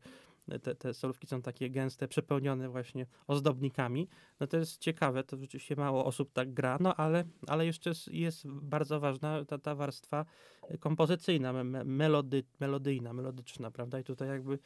te, 0.62 0.76
te 0.76 0.94
solówki 0.94 1.28
są 1.28 1.42
takie 1.42 1.70
gęste, 1.70 2.08
przepełnione 2.08 2.70
właśnie 2.70 3.06
ozdobnikami. 3.28 4.08
No 4.40 4.48
to 4.48 4.58
jest 4.58 4.78
ciekawe, 4.78 5.24
to 5.24 5.38
rzeczywiście 5.38 5.76
mało 5.76 6.06
osób 6.06 6.34
tak 6.34 6.54
gra, 6.54 6.78
no 6.82 6.96
ale, 6.96 7.24
ale 7.48 7.66
jeszcze 7.66 7.90
jest, 7.90 8.08
jest 8.08 8.48
bardzo 8.48 9.00
ważna 9.00 9.46
ta, 9.46 9.58
ta 9.58 9.76
warstwa 9.76 10.26
y, 10.72 10.78
kompozycyjna, 10.78 11.64
me- 11.64 11.84
melody, 11.84 12.44
melodyjna, 12.60 13.14
melodyczna, 13.14 13.72
prawda? 13.72 14.00
I 14.00 14.04
tutaj 14.04 14.28
jakby 14.28 14.60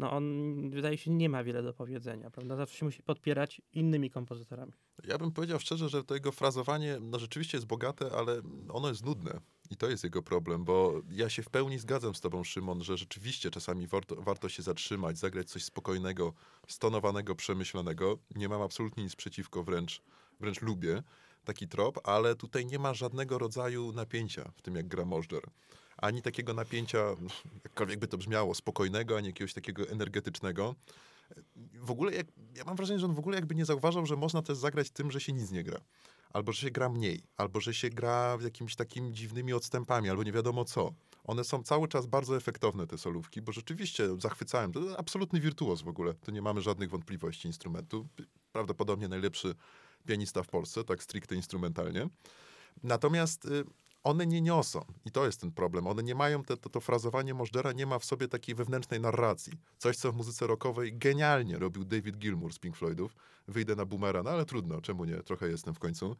no 0.00 0.12
on 0.12 0.70
wydaje 0.70 0.98
się 0.98 1.10
nie 1.10 1.28
ma 1.28 1.44
wiele 1.44 1.62
do 1.62 1.72
powiedzenia, 1.72 2.30
prawda? 2.30 2.56
Zawsze 2.56 2.78
się 2.78 2.84
musi 2.84 3.02
podpierać 3.02 3.62
innymi 3.72 4.10
kompozytorami. 4.10 4.72
Ja 5.04 5.18
bym 5.18 5.32
powiedział 5.32 5.60
szczerze, 5.60 5.88
że 5.88 6.04
to 6.04 6.14
jego 6.14 6.32
frazowanie 6.32 6.98
no 7.00 7.18
rzeczywiście 7.18 7.58
jest 7.58 7.66
bogate, 7.66 8.12
ale 8.12 8.42
ono 8.68 8.88
jest 8.88 9.04
nudne. 9.04 9.40
I 9.70 9.76
to 9.76 9.90
jest 9.90 10.04
jego 10.04 10.22
problem, 10.22 10.64
bo 10.64 11.02
ja 11.10 11.28
się 11.28 11.42
w 11.42 11.50
pełni 11.50 11.78
zgadzam 11.78 12.14
z 12.14 12.20
tobą, 12.20 12.44
Szymon, 12.44 12.82
że 12.82 12.96
rzeczywiście 12.96 13.50
czasami 13.50 13.86
warto, 13.86 14.16
warto 14.16 14.48
się 14.48 14.62
zatrzymać, 14.62 15.18
zagrać 15.18 15.50
coś 15.50 15.64
spokojnego, 15.64 16.32
stonowanego, 16.68 17.34
przemyślanego. 17.34 18.18
Nie 18.36 18.48
mam 18.48 18.62
absolutnie 18.62 19.02
nic 19.02 19.16
przeciwko, 19.16 19.64
wręcz, 19.64 20.02
wręcz 20.40 20.62
lubię 20.62 21.02
taki 21.44 21.68
trop, 21.68 22.08
ale 22.08 22.34
tutaj 22.34 22.66
nie 22.66 22.78
ma 22.78 22.94
żadnego 22.94 23.38
rodzaju 23.38 23.92
napięcia 23.92 24.52
w 24.54 24.62
tym, 24.62 24.74
jak 24.74 24.88
gra 24.88 25.04
Możder. 25.04 25.42
Ani 26.00 26.22
takiego 26.22 26.54
napięcia, 26.54 26.98
jakkolwiek 27.64 27.98
by 27.98 28.06
to 28.08 28.18
brzmiało, 28.18 28.54
spokojnego, 28.54 29.16
ani 29.16 29.26
jakiegoś 29.26 29.54
takiego 29.54 29.88
energetycznego. 29.88 30.74
W 31.74 31.90
ogóle, 31.90 32.14
jak, 32.14 32.26
ja 32.56 32.64
mam 32.64 32.76
wrażenie, 32.76 32.98
że 32.98 33.06
on 33.06 33.14
w 33.14 33.18
ogóle 33.18 33.36
jakby 33.36 33.54
nie 33.54 33.64
zauważał, 33.64 34.06
że 34.06 34.16
można 34.16 34.42
też 34.42 34.58
zagrać 34.58 34.90
tym, 34.90 35.10
że 35.10 35.20
się 35.20 35.32
nic 35.32 35.50
nie 35.50 35.64
gra. 35.64 35.80
Albo 36.32 36.52
że 36.52 36.60
się 36.60 36.70
gra 36.70 36.88
mniej, 36.88 37.22
albo 37.36 37.60
że 37.60 37.74
się 37.74 37.90
gra 37.90 38.38
jakimiś 38.42 38.76
takimi 38.76 39.12
dziwnymi 39.12 39.52
odstępami, 39.52 40.10
albo 40.10 40.22
nie 40.22 40.32
wiadomo 40.32 40.64
co. 40.64 40.92
One 41.24 41.44
są 41.44 41.62
cały 41.62 41.88
czas 41.88 42.06
bardzo 42.06 42.36
efektowne, 42.36 42.86
te 42.86 42.98
solówki, 42.98 43.42
bo 43.42 43.52
rzeczywiście 43.52 44.20
zachwycałem. 44.20 44.72
To 44.72 44.80
absolutny 44.98 45.40
wirtuoz 45.40 45.82
w 45.82 45.88
ogóle. 45.88 46.14
Tu 46.14 46.30
nie 46.30 46.42
mamy 46.42 46.60
żadnych 46.60 46.90
wątpliwości 46.90 47.48
instrumentu. 47.48 48.08
Prawdopodobnie 48.52 49.08
najlepszy 49.08 49.54
pianista 50.06 50.42
w 50.42 50.48
Polsce, 50.48 50.84
tak 50.84 51.02
stricte 51.02 51.34
instrumentalnie. 51.34 52.08
Natomiast 52.82 53.44
y, 53.44 53.64
one 54.04 54.26
nie 54.26 54.40
niosą. 54.40 54.84
I 55.04 55.10
to 55.10 55.26
jest 55.26 55.40
ten 55.40 55.52
problem. 55.52 55.86
One 55.86 56.02
nie 56.02 56.14
mają, 56.14 56.42
te, 56.42 56.56
to, 56.56 56.68
to 56.68 56.80
frazowanie 56.80 57.34
Możdżera 57.34 57.72
nie 57.72 57.86
ma 57.86 57.98
w 57.98 58.04
sobie 58.04 58.28
takiej 58.28 58.54
wewnętrznej 58.54 59.00
narracji. 59.00 59.52
Coś, 59.78 59.96
co 59.96 60.12
w 60.12 60.16
muzyce 60.16 60.46
rockowej 60.46 60.98
genialnie 60.98 61.58
robił 61.58 61.84
David 61.84 62.16
Gilmour 62.16 62.52
z 62.52 62.58
Pink 62.58 62.76
Floydów. 62.76 63.16
Wyjdę 63.48 63.76
na 63.76 63.86
boomera, 63.86 64.22
no 64.22 64.30
ale 64.30 64.44
trudno, 64.44 64.80
czemu 64.80 65.04
nie? 65.04 65.16
Trochę 65.16 65.48
jestem 65.48 65.74
w 65.74 65.78
końcu. 65.78 66.16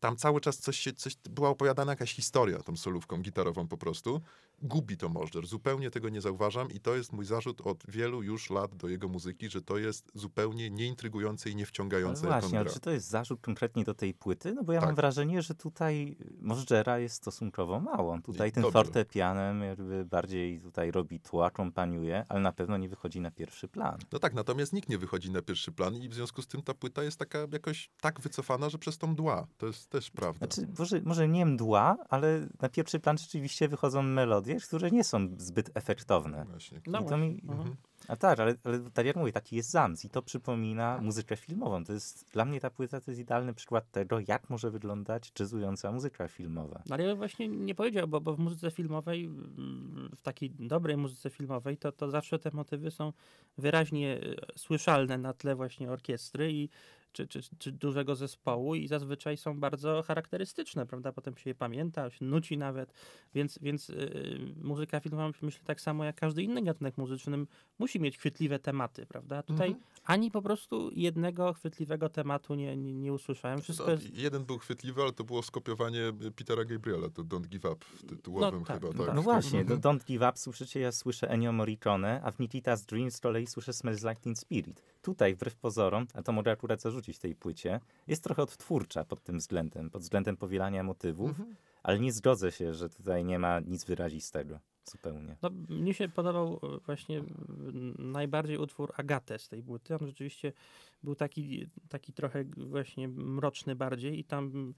Tam 0.00 0.16
cały 0.16 0.40
czas 0.40 0.58
coś 0.58 0.78
się, 0.78 0.92
coś, 0.92 1.16
była 1.30 1.48
opowiadana 1.48 1.92
jakaś 1.92 2.14
historia 2.14 2.58
tą 2.58 2.76
solówką 2.76 3.22
gitarową 3.22 3.68
po 3.68 3.76
prostu. 3.76 4.20
Gubi 4.62 4.96
to 4.96 5.08
Możdżer. 5.08 5.46
Zupełnie 5.46 5.90
tego 5.90 6.08
nie 6.08 6.20
zauważam 6.20 6.70
i 6.70 6.80
to 6.80 6.96
jest 6.96 7.12
mój 7.12 7.24
zarzut 7.24 7.60
od 7.60 7.84
wielu 7.88 8.22
już 8.22 8.50
lat 8.50 8.74
do 8.76 8.88
jego 8.88 9.08
muzyki, 9.08 9.50
że 9.50 9.62
to 9.62 9.78
jest 9.78 10.10
zupełnie 10.14 10.70
nieintrygujące 10.70 11.48
i 11.50 11.52
Ale 11.52 11.58
niewciągające, 11.58 12.22
on 12.22 12.40
właśnie, 12.40 12.58
ale 12.60 12.70
czy 12.70 12.80
to 12.80 12.90
jest 12.90 13.08
zarzut 13.08 13.40
konkretnie 13.40 13.84
do 13.84 13.94
tej 13.94 14.14
płyty? 14.14 14.52
No 14.54 14.64
bo 14.64 14.72
ja 14.72 14.80
Tak. 14.80 14.88
mam 14.88 14.96
wrażenie, 14.96 15.42
że 15.42 15.54
tutaj 15.54 16.16
Możdżera 16.40 16.98
jest 16.98 17.14
stosunkowo 17.14 17.80
mało. 17.80 18.12
On 18.12 18.22
Tutaj 18.22 18.48
I 18.48 18.52
tym 18.52 18.62
dobrze. 18.62 18.72
fortepianem 18.78 19.62
jakby 19.62 20.04
bardziej 20.04 20.60
tutaj 20.60 20.90
robi 20.90 21.20
tło, 21.20 21.46
akompaniuje, 21.46 22.26
ale 22.28 22.40
na 22.40 22.52
pewno 22.52 22.76
nie 22.76 22.88
wychodzi 22.88 23.20
na 23.20 23.30
pierwszy 23.30 23.68
plan. 23.68 23.98
No 24.12 24.18
tak, 24.18 24.34
natomiast 24.34 24.72
nikt 24.72 24.88
nie 24.88 24.98
wychodzi 24.98 25.30
na 25.30 25.42
pierwszy 25.42 25.72
plan 25.72 25.94
i 25.94 26.08
w 26.08 26.14
związku 26.14 26.42
z 26.42 26.46
tym 26.46 26.62
ta 26.62 26.74
płyta 26.74 27.02
jest 27.02 27.18
taka 27.18 27.38
jakoś 27.52 27.90
tak 28.00 28.20
wycofana, 28.20 28.70
że 28.70 28.78
przez 28.78 28.98
tą 28.98 29.06
mdła. 29.06 29.46
To 29.58 29.66
jest 29.66 29.89
też 29.90 30.10
prawda. 30.10 30.38
Znaczy, 30.46 30.72
może, 30.78 31.00
może 31.04 31.28
nie 31.28 31.46
mdła, 31.46 31.96
ale 32.08 32.48
na 32.60 32.68
pierwszy 32.68 33.00
plan 33.00 33.18
rzeczywiście 33.18 33.68
wychodzą 33.68 34.02
melodie, 34.02 34.56
które 34.56 34.90
nie 34.90 35.04
są 35.04 35.28
zbyt 35.38 35.70
efektowne. 35.74 36.44
Właśnie. 36.44 36.80
No 36.86 36.98
I 36.98 37.02
to 37.02 37.08
właśnie. 37.08 37.28
mi, 37.28 37.40
Mhm. 37.48 37.76
a 38.08 38.16
tak, 38.16 38.40
ale, 38.40 38.54
ale 38.64 38.90
tak 38.90 39.06
jak 39.06 39.16
mówię, 39.16 39.32
taki 39.32 39.56
jest 39.56 39.70
zamysł 39.70 40.06
i 40.06 40.10
to 40.10 40.22
przypomina 40.22 40.98
muzykę 41.02 41.36
filmową. 41.36 41.84
To 41.84 41.92
jest, 41.92 42.30
dla 42.32 42.44
mnie 42.44 42.60
ta 42.60 42.70
płyta 42.70 43.00
to 43.00 43.10
jest 43.10 43.20
idealny 43.20 43.54
przykład 43.54 43.90
tego, 43.90 44.18
jak 44.28 44.50
może 44.50 44.70
wyglądać 44.70 45.32
jazzująca 45.40 45.92
muzyka 45.92 46.28
filmowa. 46.28 46.82
No, 46.86 46.94
Ale 46.94 47.04
ja 47.04 47.14
właśnie 47.14 47.48
nie 47.48 47.74
powiedział, 47.74 48.08
bo, 48.08 48.20
bo 48.20 48.34
w 48.34 48.38
muzyce 48.38 48.70
filmowej, 48.70 49.24
mm, 49.24 50.10
w 50.16 50.22
takiej 50.22 50.50
dobrej 50.50 50.96
muzyce 50.96 51.30
filmowej, 51.30 51.76
to, 51.76 51.92
to 51.92 52.10
zawsze 52.10 52.38
te 52.38 52.50
motywy 52.52 52.90
są 52.90 53.12
wyraźnie 53.58 54.20
e, 54.22 54.58
słyszalne 54.58 55.18
na 55.18 55.32
tle 55.32 55.56
właśnie 55.56 55.90
orkiestry 55.90 56.52
i 56.52 56.68
czy, 57.12 57.26
czy, 57.26 57.40
czy 57.58 57.72
dużego 57.72 58.16
zespołu 58.16 58.74
i 58.74 58.88
zazwyczaj 58.88 59.36
są 59.36 59.60
bardzo 59.60 60.02
charakterystyczne, 60.02 60.86
prawda? 60.86 61.12
Potem 61.12 61.36
się 61.36 61.50
je 61.50 61.54
pamięta, 61.54 62.10
się 62.10 62.24
nuci 62.24 62.58
nawet, 62.58 62.92
więc, 63.34 63.58
więc 63.62 63.88
yy, 63.88 64.54
muzyka 64.62 65.00
filmowa, 65.00 65.30
myślę, 65.42 65.64
tak 65.64 65.80
samo 65.80 66.04
jak 66.04 66.16
każdy 66.16 66.42
inny 66.42 66.62
gatunek 66.62 66.98
muzyczny, 66.98 67.38
musi 67.78 68.00
mieć 68.00 68.18
chwytliwe 68.18 68.58
tematy, 68.58 69.06
prawda? 69.06 69.42
Tutaj 69.42 69.68
Mhm. 69.68 69.84
ani 70.04 70.30
po 70.30 70.42
prostu 70.42 70.90
jednego 70.92 71.52
chwytliwego 71.52 72.08
tematu 72.08 72.54
nie, 72.54 72.76
nie, 72.76 72.94
nie 72.94 73.12
usłyszałem. 73.12 73.60
Wszystko 73.60 73.86
No, 73.86 73.92
jest 73.92 74.16
Jeden 74.16 74.44
był 74.44 74.58
chwytliwy, 74.58 75.02
ale 75.02 75.12
to 75.12 75.24
było 75.24 75.42
skopiowanie 75.42 76.00
Petera 76.36 76.64
Gabriela, 76.64 77.08
to 77.08 77.22
Don't 77.22 77.46
Give 77.46 77.64
Up 77.64 77.86
tytułowym 78.08 78.60
No 78.60 78.66
tak, 78.66 78.80
chyba. 78.80 78.92
no 78.98 79.04
Tak? 79.06 79.14
No 79.14 79.22
właśnie, 79.22 79.64
do 79.64 79.74
Mhm. 79.74 79.80
Don't 79.98 80.04
Give 80.04 80.22
Up 80.22 80.32
słyszycie, 80.34 80.80
ja 80.80 80.92
słyszę 80.92 81.30
Ennio 81.30 81.52
Morricone, 81.52 82.20
a 82.24 82.30
w 82.30 82.38
Nikita's 82.38 82.86
Dream 82.86 83.10
z 83.10 83.20
kolei 83.20 83.46
słyszę 83.46 83.72
Smells 83.72 84.02
Like 84.02 84.20
Teen 84.20 84.36
Spirit. 84.36 84.82
Tutaj, 85.02 85.34
wbrew 85.34 85.56
pozorom, 85.56 86.06
a 86.14 86.22
to 86.22 86.32
mogę 86.32 86.50
akurat 86.52 86.80
zarzucić 86.80 87.18
tej 87.18 87.34
płycie, 87.34 87.80
jest 88.06 88.24
trochę 88.24 88.42
odtwórcza 88.42 89.04
pod 89.04 89.22
tym 89.22 89.38
względem, 89.38 89.90
pod 89.90 90.02
względem 90.02 90.36
powielania 90.36 90.82
motywów, 90.82 91.30
Mhm. 91.30 91.56
ale 91.82 91.98
nie 91.98 92.12
zgodzę 92.12 92.52
się, 92.52 92.74
że 92.74 92.88
tutaj 92.90 93.24
nie 93.24 93.38
ma 93.38 93.60
nic 93.60 93.84
wyrazistego. 93.84 94.58
zupełnie. 94.84 95.36
No, 95.42 95.50
mnie 95.68 95.94
się 95.94 96.08
podobał 96.08 96.60
e, 96.62 96.78
właśnie 96.86 97.22
najbardziej 97.98 98.58
utwór 98.58 98.92
Agatę 98.96 99.38
z 99.38 99.48
tej 99.48 99.62
płyty. 99.62 99.94
On 99.94 100.06
rzeczywiście 100.06 100.52
był 101.02 101.14
taki, 101.14 101.70
taki 101.88 102.12
trochę 102.12 102.44
właśnie 102.44 103.08
mroczny 103.08 103.76
bardziej 103.76 104.18
i 104.18 104.24
tam 104.24 104.74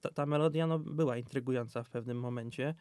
ta, 0.00 0.10
ta 0.10 0.26
melodia 0.26 0.66
no, 0.66 0.78
była 0.78 1.16
intrygująca 1.16 1.82
w 1.82 1.90
pewnym 1.90 2.20
momencie. 2.20 2.74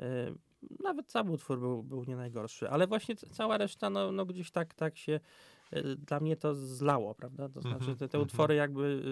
E, 0.00 0.34
Nawet 0.82 1.06
cały 1.06 1.30
utwór 1.30 1.58
był, 1.60 1.82
był 1.82 2.04
nie 2.04 2.16
najgorszy, 2.16 2.70
ale 2.70 2.86
właśnie 2.86 3.16
cała 3.16 3.58
reszta 3.58 3.90
no, 3.90 4.12
no 4.12 4.26
gdzieś 4.26 4.50
tak, 4.50 4.74
tak 4.74 4.96
się 4.96 5.20
dla 6.06 6.20
mnie 6.20 6.36
to 6.36 6.54
zlało, 6.54 7.14
prawda? 7.14 7.48
To 7.48 7.62
znaczy 7.62 7.84
Mhm, 7.90 7.96
te, 7.96 8.08
te 8.08 8.18
mhm. 8.18 8.20
utwory 8.20 8.54
jakby 8.54 9.02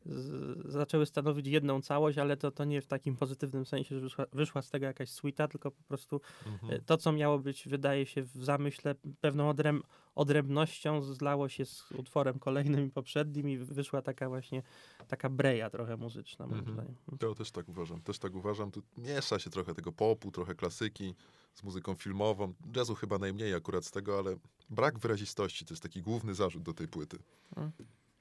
z, 0.05 0.71
zaczęły 0.71 1.05
stanowić 1.05 1.47
jedną 1.47 1.81
całość, 1.81 2.17
ale 2.17 2.37
to, 2.37 2.51
to 2.51 2.65
nie 2.65 2.81
w 2.81 2.87
takim 2.87 3.15
pozytywnym 3.17 3.65
sensie, 3.65 3.95
że 3.95 4.01
wyszła, 4.01 4.25
wyszła 4.33 4.61
z 4.61 4.69
tego 4.69 4.85
jakaś 4.85 5.09
suita, 5.09 5.47
tylko 5.47 5.71
po 5.71 5.83
prostu 5.83 6.21
Mhm. 6.47 6.73
E, 6.73 6.79
to, 6.79 6.97
co 6.97 7.11
miało 7.11 7.39
być, 7.39 7.67
wydaje 7.67 8.05
się 8.05 8.21
w 8.23 8.45
zamyśle 8.45 8.95
pewną 9.21 9.49
odręb, 9.49 9.83
odrębnością, 10.15 11.01
zlało 11.01 11.49
się 11.49 11.65
z 11.65 11.91
utworem 11.91 12.39
kolejnym 12.39 12.85
i 12.87 12.89
poprzednim 12.89 13.49
i 13.49 13.57
wyszła 13.57 14.01
taka 14.01 14.29
właśnie 14.29 14.63
taka 15.07 15.29
breja 15.29 15.69
trochę 15.69 15.97
muzyczna, 15.97 16.47
moim 16.47 16.59
Mhm. 16.59 16.77
zdaniem. 16.77 16.95
To 17.19 17.35
też 17.35 17.51
tak 17.51 17.69
uważam. 17.69 18.01
Też 18.01 18.19
tak 18.19 18.35
uważam. 18.35 18.71
Tu 18.71 18.81
miesza 18.97 19.39
się 19.39 19.49
trochę 19.49 19.73
tego 19.73 19.91
popu, 19.91 20.31
trochę 20.31 20.55
klasyki 20.55 21.15
z 21.53 21.63
muzyką 21.63 21.95
filmową. 21.95 22.53
Jazzu 22.75 22.95
chyba 22.95 23.17
najmniej 23.17 23.53
akurat 23.53 23.85
z 23.85 23.91
tego, 23.91 24.19
ale 24.19 24.35
brak 24.69 24.99
wyrazistości 24.99 25.65
to 25.65 25.73
jest 25.73 25.83
taki 25.83 26.01
główny 26.01 26.35
zarzut 26.35 26.63
do 26.63 26.73
tej 26.73 26.87
płyty. 26.87 27.17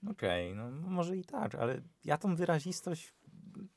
Okej, 0.09 0.55
no 0.55 0.71
no 0.71 0.91
może 0.91 1.17
i 1.17 1.25
tak, 1.25 1.55
ale 1.55 1.81
ja 2.05 2.19
tą 2.19 2.37
wyrazistość 2.37 3.15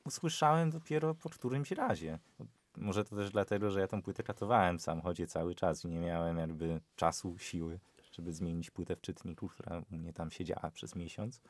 usłyszałem 0.04 0.70
dopiero 0.70 1.14
po 1.14 1.30
którymś 1.30 1.70
razie. 1.70 2.18
Może 2.76 3.04
to 3.04 3.16
też 3.16 3.30
dlatego, 3.30 3.70
że 3.70 3.80
ja 3.80 3.88
tą 3.88 4.02
płytę 4.02 4.22
katowałem 4.22 4.78
w 4.78 4.82
samochodzie 4.82 5.26
cały 5.26 5.54
czas 5.54 5.84
i 5.84 5.88
nie 5.88 5.98
miałem 5.98 6.38
jakby 6.38 6.80
czasu, 6.96 7.38
siły, 7.38 7.80
żeby 8.12 8.32
zmienić 8.32 8.70
płytę 8.70 8.96
w 8.96 9.00
czytniku, 9.00 9.48
która 9.48 9.82
u 9.92 9.96
mnie 9.96 10.12
tam 10.12 10.30
siedziała 10.30 10.70
przez 10.70 10.94
miesiąc. 10.96 11.40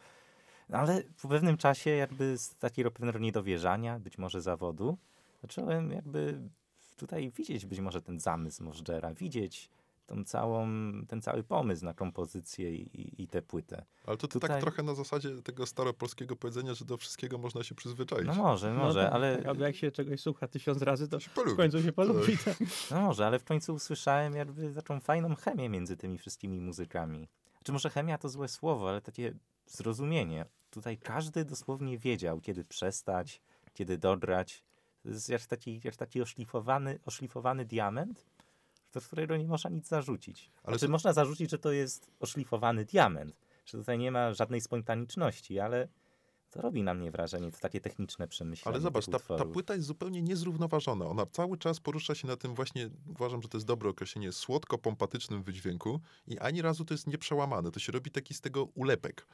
No 0.69 0.79
ale 0.79 1.03
po 1.23 1.29
pewnym 1.29 1.57
czasie 1.57 1.91
jakby 1.91 2.39
z 2.39 2.57
takiego 2.57 2.91
pewnego 2.91 3.19
niedowierzania, 3.19 3.99
być 3.99 4.19
może 4.19 4.41
zawodu, 4.41 4.99
zacząłem 5.43 5.91
jakby 5.91 6.41
tutaj 6.97 7.31
widzieć 7.31 7.67
być 7.67 7.81
może 7.81 8.03
ten 8.03 8.21
zamysł 8.21 8.65
Możdżera, 8.65 9.15
widzieć 9.15 9.71
tą 10.07 10.25
całą, 10.25 10.69
ten 11.09 11.23
cały 11.23 11.43
pomysł 11.43 11.85
na 11.85 11.95
kompozycję 11.95 12.75
i, 12.75 13.23
i, 13.23 13.29
tę 13.29 13.43
płytę. 13.43 13.85
Ale 14.07 14.17
to, 14.17 14.29
to 14.29 14.33
Tutaj- 14.33 14.51
tak 14.51 14.61
trochę 14.61 14.83
na 14.83 14.95
zasadzie 14.95 15.43
tego 15.43 15.67
staropolskiego 15.67 16.37
powiedzenia, 16.37 16.75
że 16.75 16.85
do 16.85 16.97
wszystkiego 16.97 17.38
można 17.38 17.62
się 17.62 17.75
przyzwyczaić. 17.75 18.27
No 18.27 18.35
może, 18.35 18.75
może, 18.75 19.05
tak, 19.05 19.12
ale 19.12 19.37
tak, 19.37 19.47
albo 19.47 19.64
jak 19.64 19.77
się 19.77 19.90
czegoś 19.90 20.21
słucha 20.21 20.49
tysiąc 20.49 20.83
razy, 20.83 21.09
to 21.09 21.21
się 21.21 21.31
w 21.31 21.57
końcu 21.57 21.83
się 21.83 21.93
polubi. 21.93 22.38
Tak. 22.38 22.57
No 22.90 23.01
może, 23.01 23.27
ale 23.27 23.38
w 23.38 23.45
końcu 23.45 23.75
usłyszałem 23.75 24.35
jakby 24.35 24.75
taką 24.75 25.01
fajną 25.01 25.37
chemię 25.37 25.69
między 25.69 25.97
tymi 25.97 26.19
wszystkimi 26.19 26.61
muzykami. 26.61 27.29
Czy 27.64 27.73
może 27.73 27.90
chemia 27.90 28.19
to 28.19 28.29
złe 28.29 28.49
słowo, 28.49 28.88
ale 28.88 29.01
takie 29.01 29.35
zrozumienie. 29.67 30.47
Tutaj 30.71 30.99
każdy 30.99 31.45
dosłownie 31.45 31.99
wiedział, 31.99 32.40
kiedy 32.40 32.64
przestać, 32.64 33.43
kiedy 33.73 33.99
dograć. 33.99 34.64
To 35.03 35.09
jest 35.09 35.29
jak 35.29 35.47
taki, 35.47 35.81
jak 35.85 35.97
taki 35.97 36.23
oszlifowany, 36.23 36.99
oszlifowany 37.05 37.64
diament, 37.64 38.27
do 38.95 39.01
którego 39.01 39.37
nie 39.37 39.47
można 39.47 39.71
nic 39.71 39.89
zarzucić. 39.89 40.51
Ale 40.63 40.75
Znaczy 40.75 40.87
to- 40.87 40.93
można 40.93 41.13
zarzucić, 41.13 41.51
że 41.51 41.59
to 41.59 41.73
jest 41.73 42.11
oszlifowany 42.21 42.85
diament, 42.85 43.41
że 43.67 43.79
tutaj 43.79 43.99
nie 43.99 44.13
ma 44.13 44.35
żadnej 44.35 44.61
spontaniczności, 44.61 45.61
ale 45.61 45.89
to 46.51 46.63
robi 46.63 46.83
na 46.83 46.95
mnie 46.95 47.11
wrażenie, 47.11 47.53
to 47.53 47.59
takie 47.59 47.81
techniczne 47.81 48.29
przemyślenie 48.29 48.75
Ale 48.75 48.83
zobacz, 48.83 49.07
ta, 49.07 49.19
ta 49.19 49.45
płyta 49.45 49.75
jest 49.75 49.87
zupełnie 49.87 50.23
niezrównoważona. 50.23 51.07
Ona 51.07 51.27
cały 51.27 51.59
czas 51.59 51.81
porusza 51.81 52.15
się 52.15 52.29
na 52.29 52.37
tym 52.37 52.55
właśnie, 52.55 52.91
uważam, 53.11 53.43
że 53.43 53.49
to 53.49 53.57
jest 53.57 53.67
dobre 53.67 53.91
określenie, 53.91 54.33
słodko-pompatycznym 54.33 55.43
wydźwięku 55.43 56.01
i 56.27 56.39
ani 56.39 56.63
razu 56.63 56.85
to 56.85 56.95
jest 56.95 57.07
nieprzełamane. 57.07 57.71
To 57.71 57.81
się 57.81 57.93
robi 57.93 58.11
taki 58.11 58.35
z 58.35 58.41
tego 58.41 58.65
ulepek. 58.65 59.27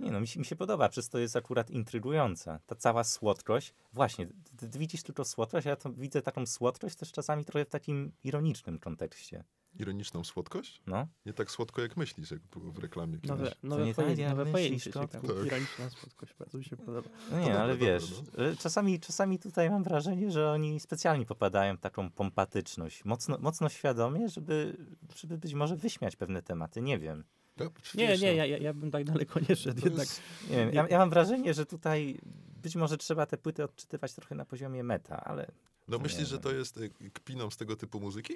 Nie 0.00 0.10
no, 0.10 0.20
mi 0.20 0.26
się, 0.26 0.40
mi 0.40 0.46
się 0.46 0.56
podoba, 0.56 0.88
przez 0.88 1.08
to 1.08 1.18
jest 1.18 1.36
akurat 1.36 1.70
intrygująca. 1.70 2.60
Ta 2.66 2.74
cała 2.74 3.04
słodkość, 3.04 3.74
właśnie, 3.92 4.26
ty, 4.56 4.68
ty 4.68 4.78
widzisz 4.78 5.02
tylko 5.02 5.24
słodkość, 5.24 5.66
a 5.66 5.70
ja 5.70 5.76
to 5.76 5.92
widzę 5.92 6.22
taką 6.22 6.46
słodkość 6.46 6.96
też 6.96 7.12
czasami 7.12 7.44
trochę 7.44 7.64
w 7.64 7.68
takim 7.68 8.12
ironicznym 8.24 8.78
kontekście. 8.78 9.44
Ironiczną 9.78 10.24
słodkość? 10.24 10.82
No, 10.86 11.06
Nie 11.26 11.32
tak 11.32 11.50
słodko, 11.50 11.82
jak 11.82 11.96
myślisz, 11.96 12.30
jak 12.30 12.40
było 12.40 12.72
w 12.72 12.78
reklamie 12.78 13.18
kiedyś. 13.18 13.28
Nowe, 13.28 13.44
nie 13.62 13.68
nowe, 13.68 13.86
tak, 13.86 13.94
pojęcie, 13.94 14.22
jak 14.22 14.36
nowe 14.36 14.52
pojęcie. 14.52 14.90
Tak. 14.92 15.24
Ironiczna 15.24 15.90
słodkość, 15.90 16.34
bardzo 16.38 16.58
mi 16.58 16.64
się 16.64 16.76
podoba. 16.76 17.08
no 17.30 17.38
nie, 17.38 17.44
dobre, 17.44 17.60
ale 17.60 17.76
wiesz, 17.76 18.10
no. 18.10 18.44
że 18.44 18.56
czasami, 18.56 19.00
czasami 19.00 19.38
tutaj 19.38 19.70
mam 19.70 19.82
wrażenie, 19.82 20.30
że 20.30 20.50
oni 20.50 20.80
specjalnie 20.80 21.26
popadają 21.26 21.76
w 21.76 21.80
taką 21.80 22.10
pompatyczność, 22.10 23.04
mocno, 23.04 23.38
mocno 23.38 23.68
świadomie, 23.68 24.28
żeby, 24.28 24.76
żeby 25.16 25.38
być 25.38 25.54
może 25.54 25.76
wyśmiać 25.76 26.16
pewne 26.16 26.42
tematy, 26.42 26.82
nie 26.82 26.98
wiem. 26.98 27.24
To, 27.64 27.98
Nie, 27.98 28.08
wiesz, 28.08 28.20
nie, 28.20 28.34
ja, 28.34 28.46
ja, 28.46 28.58
ja 28.58 28.74
bym 28.74 28.90
tak 28.90 29.04
daleko 29.04 29.40
nie 29.48 29.56
szedł. 29.56 29.80
Jednak 29.84 30.06
jest- 30.08 30.22
Nie 30.50 30.56
wiem, 30.56 30.74
ja, 30.74 30.88
ja 30.88 30.98
mam 30.98 31.10
wrażenie, 31.10 31.54
że 31.54 31.66
tutaj 31.66 32.18
być 32.62 32.76
może 32.76 32.96
trzeba 32.96 33.26
te 33.26 33.36
płyty 33.38 33.64
odczytywać 33.64 34.14
trochę 34.14 34.34
na 34.34 34.44
poziomie 34.44 34.82
meta, 34.84 35.24
ale 35.24 35.50
No 35.88 35.98
myślisz, 35.98 36.28
że 36.28 36.38
to 36.38 36.52
jest 36.52 36.76
y, 36.76 36.90
kpiną 37.12 37.50
z 37.50 37.56
tego 37.56 37.76
typu 37.76 38.00
muzyki? 38.00 38.34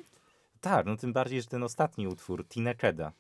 Tak, 0.61 0.87
no 0.87 0.97
tym 0.97 1.13
bardziej, 1.13 1.43
że 1.43 1.49
ten 1.49 1.63
ostatni 1.63 2.09
utwór, 2.09 2.47
Tinekeda. 2.49 3.13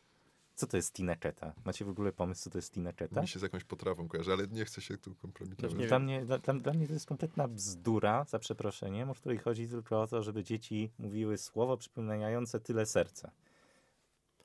Co 0.54 0.66
to 0.66 0.76
jest 0.76 0.92
Tineketa? 0.94 1.52
Macie 1.64 1.84
w 1.84 1.88
ogóle 1.88 2.12
pomysł, 2.12 2.42
co 2.44 2.50
to 2.50 2.58
jest 2.58 2.72
Tineketa? 2.72 3.20
Mi 3.20 3.28
się 3.28 3.38
z 3.38 3.42
jakąś 3.42 3.64
potrawą 3.64 4.08
kojarzy, 4.08 4.32
ale 4.32 4.46
nie 4.46 4.64
chcę 4.64 4.80
się 4.80 4.98
tu 4.98 5.14
kompromitować. 5.14 5.88
Dla 5.88 5.98
mnie, 5.98 6.24
dla, 6.24 6.38
dla 6.38 6.72
mnie 6.72 6.86
to 6.86 6.92
jest 6.92 7.06
kompletna 7.06 7.48
bzdura, 7.48 8.24
za 8.28 8.38
przeproszeniem, 8.38 9.10
o 9.10 9.14
której 9.14 9.38
chodzi 9.38 9.68
tylko 9.68 10.02
o 10.02 10.06
to, 10.06 10.22
żeby 10.22 10.44
dzieci 10.44 10.90
mówiły 10.98 11.38
słowo 11.38 11.76
przypominające 11.76 12.60
tyle 12.60 12.86
serca. 12.86 13.30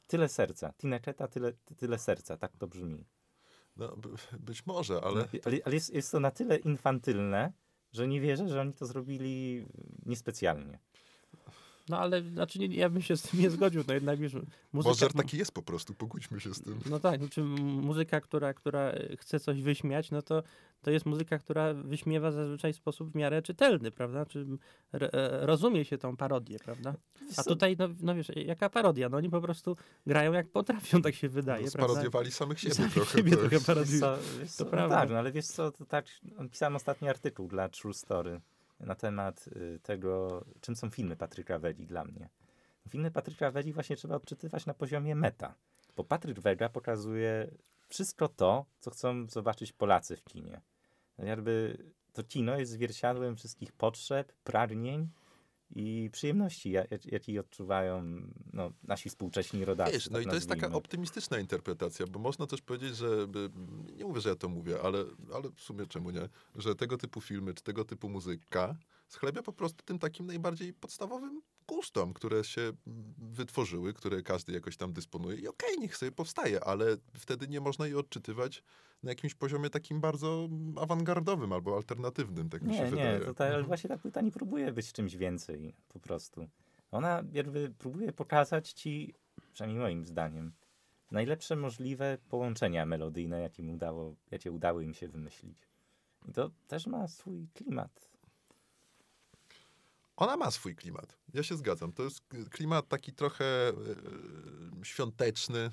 Tyle 0.10 0.30
serca. 0.30 0.74
Tineketa, 0.74 1.28
tyle, 1.28 1.54
tyle 1.78 1.98
serca. 2.00 2.38
Tak 2.38 2.58
to 2.58 2.68
brzmi. 2.68 3.06
No, 3.76 3.96
by, 3.98 4.10
być 4.40 4.66
może, 4.66 5.02
ale 5.02 5.28
Ale, 5.46 5.58
ale 5.66 5.76
jest, 5.76 5.94
jest 5.94 6.12
to 6.12 6.20
na 6.20 6.32
tyle 6.32 6.58
infantylne, 6.58 7.54
że 7.92 8.08
nie 8.08 8.22
wierzę, 8.22 8.50
że 8.50 8.62
oni 8.62 8.74
to 8.74 8.86
zrobili 8.86 9.66
niespecjalnie. 10.06 10.80
No 11.90 12.00
ale 12.00 12.22
znaczy 12.24 12.60
nie, 12.60 12.68
ja 12.68 12.90
bym 12.90 13.02
się 13.02 13.18
z 13.18 13.22
tym 13.22 13.40
nie 13.40 13.50
zgodził, 13.50 13.84
no 13.88 13.94
jednak 13.94 14.20
wiesz, 14.20 14.34
muzyka... 14.74 14.90
Może 14.90 15.10
taki 15.10 15.38
jest 15.38 15.52
po 15.52 15.62
prostu, 15.62 15.94
pogódźmy 15.94 16.40
się 16.40 16.54
z 16.54 16.62
tym. 16.62 16.80
No 16.90 17.00
tak, 17.00 17.20
znaczy 17.20 17.44
muzyka, 17.44 18.22
która, 18.22 18.54
która 18.54 18.92
chce 19.20 19.40
coś 19.40 19.62
wyśmiać, 19.62 20.12
no 20.12 20.22
to, 20.22 20.44
to 20.82 20.92
jest 20.92 21.06
muzyka, 21.06 21.38
która 21.40 21.74
wyśmiewa 21.74 22.32
zazwyczaj 22.32 22.74
w 22.74 22.76
sposób 22.76 23.12
w 23.12 23.16
miarę 23.16 23.42
czytelny, 23.42 23.92
prawda? 23.92 24.26
Czy 24.26 24.46
r- 24.94 25.10
e, 25.14 25.46
rozumie 25.46 25.86
się 25.86 25.98
tą 25.98 26.18
parodię, 26.18 26.60
prawda? 26.60 26.94
A 27.38 27.44
tutaj, 27.44 27.76
no, 27.80 27.88
no 28.02 28.16
wiesz, 28.16 28.32
jaka 28.36 28.70
parodia? 28.70 29.10
No 29.10 29.18
oni 29.18 29.30
po 29.30 29.42
prostu 29.42 29.76
grają 30.08 30.34
jak 30.34 30.48
potrafią, 30.52 31.02
tak 31.02 31.16
się 31.16 31.30
wydaje, 31.30 31.66
No, 31.66 31.72
prawda? 31.72 31.94
Parodiowali 31.94 32.32
samych 32.32 32.60
siebie 32.60 32.76
Sami 32.76 32.90
trochę. 32.92 33.18
siebie 33.18 33.32
trochę 33.32 33.50
Wiesz 33.50 33.64
parodiują. 33.66 34.00
co, 34.00 34.18
wiesz 34.40 34.52
co, 34.52 34.64
no 34.66 34.70
prawda. 34.72 34.96
tak, 34.96 35.10
no 35.10 35.18
ale 35.18 35.32
wiesz 35.32 35.46
co, 35.48 35.72
to 35.72 35.86
tak, 35.86 36.06
pisałem 36.52 36.76
ostatni 36.76 37.10
artykuł 37.10 37.48
dla 37.48 37.70
True 37.70 37.94
Story 37.94 38.42
na 38.80 38.96
temat 38.96 39.48
y, 39.48 39.80
tego, 39.84 40.44
czym 40.62 40.76
są 40.76 40.90
filmy 40.90 41.16
Patryka 41.16 41.60
Wedi 41.60 41.86
dla 41.86 42.04
mnie. 42.06 42.30
Filmy 42.90 43.12
Patryka 43.12 43.52
Wedi 43.52 43.74
właśnie 43.74 43.96
trzeba 43.96 44.16
odczytywać 44.16 44.66
na 44.66 44.74
poziomie 44.74 45.16
meta, 45.16 45.56
bo 45.96 46.04
Patryk 46.04 46.40
Wega 46.40 46.70
pokazuje 46.70 47.52
wszystko 47.88 48.28
to, 48.28 48.66
co 48.80 48.92
chcą 48.92 49.28
zobaczyć 49.30 49.74
Polacy 49.74 50.16
w 50.16 50.24
kinie. 50.24 50.62
Jakby 51.18 51.78
to 52.14 52.24
kino 52.24 52.60
jest 52.60 52.72
zwierciadłem 52.72 53.36
wszystkich 53.36 53.72
potrzeb, 53.72 54.34
pragnień 54.44 55.10
i 55.76 56.10
przyjemności, 56.12 56.72
ja- 56.72 56.86
jak- 56.92 57.06
jakie 57.06 57.40
odczuwają 57.40 58.04
no, 58.54 58.72
nasi 58.84 59.10
współcześni 59.10 59.66
rodacy. 59.66 59.92
Wiesz, 59.92 60.10
no 60.10 60.20
i 60.20 60.26
to 60.26 60.36
jest 60.36 60.50
taka 60.50 60.72
optymistyczna 60.72 61.40
interpretacja, 61.40 62.08
bo 62.08 62.20
można 62.20 62.48
też 62.48 62.62
powiedzieć, 62.62 62.96
że 62.96 63.28
nie 63.98 64.06
mówię, 64.06 64.22
że 64.22 64.30
ja 64.30 64.36
to 64.36 64.50
mówię, 64.50 64.82
ale, 64.84 65.06
ale 65.34 65.50
w 65.56 65.62
sumie 65.62 65.86
czemu 65.86 66.12
nie, 66.12 66.30
że 66.56 66.76
tego 66.76 66.98
typu 66.98 67.22
filmy 67.22 67.54
czy 67.54 67.64
tego 67.64 67.86
typu 67.86 68.10
muzyka 68.10 68.76
schlebia 69.08 69.44
po 69.44 69.54
prostu 69.54 69.86
tym 69.86 70.00
takim 70.00 70.26
najbardziej 70.26 70.74
podstawowym 70.74 71.42
gustom, 71.70 72.14
które 72.14 72.44
się 72.44 72.72
wytworzyły, 73.18 73.94
które 73.94 74.22
każdy 74.22 74.54
jakoś 74.54 74.78
tam 74.78 74.94
dysponuje 74.94 75.38
i 75.38 75.48
okej, 75.48 75.78
niech 75.80 75.98
sobie 75.98 76.12
powstaje, 76.12 76.64
ale 76.64 76.86
wtedy 77.14 77.48
nie 77.48 77.62
można 77.62 77.86
jej 77.88 77.96
odczytywać 77.96 78.64
na 79.04 79.12
jakimś 79.12 79.36
poziomie 79.36 79.70
takim 79.70 80.02
bardzo 80.02 80.50
awangardowym 80.82 81.54
albo 81.54 81.76
alternatywnym, 81.76 82.50
tak 82.50 82.62
mi 82.62 82.74
się 82.74 82.84
Nie, 82.84 82.90
wydaje. 82.90 83.20
nie, 83.20 83.26
tutaj 83.26 83.48
ale 83.48 83.56
Mhm. 83.58 83.68
właśnie 83.68 83.88
ta 83.88 83.98
płyta 83.98 84.22
nie 84.22 84.32
próbuje 84.32 84.72
być 84.72 84.94
czymś 84.94 85.16
więcej 85.16 85.74
po 85.88 86.00
prostu. 86.00 86.48
Ona 86.92 87.24
jakby 87.32 87.74
próbuje 87.78 88.12
pokazać 88.14 88.72
ci, 88.74 89.14
przynajmniej 89.54 89.82
moim 89.84 90.06
zdaniem, 90.06 90.52
najlepsze 91.12 91.56
możliwe 91.56 92.18
połączenia 92.30 92.86
melodyjne, 92.86 93.42
jakie, 93.42 93.64
udało, 93.64 94.16
jakie 94.32 94.52
udało 94.52 94.82
im 94.82 94.94
się 94.94 95.08
wymyślić. 95.08 95.58
I 96.28 96.32
to 96.34 96.52
też 96.68 96.88
ma 96.88 97.08
swój 97.08 97.48
klimat. 97.54 98.09
Ona 100.20 100.38
ma 100.38 100.52
swój 100.52 100.76
klimat. 100.76 101.18
Ja 101.34 101.44
się 101.44 101.58
zgadzam. 101.58 101.94
To 101.94 102.04
jest 102.04 102.22
klimat 102.50 102.88
taki 102.88 103.14
trochę 103.14 103.46
e, 103.70 103.74
świąteczny. 104.84 105.72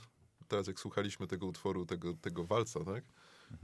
Teraz 0.49 0.67
jak 0.67 0.81
słuchaliśmy 0.81 1.27
tego 1.27 1.47
utworu, 1.47 1.87
tego, 1.87 2.15
tego 2.15 2.45
walca, 2.45 2.85
tak? 2.85 3.05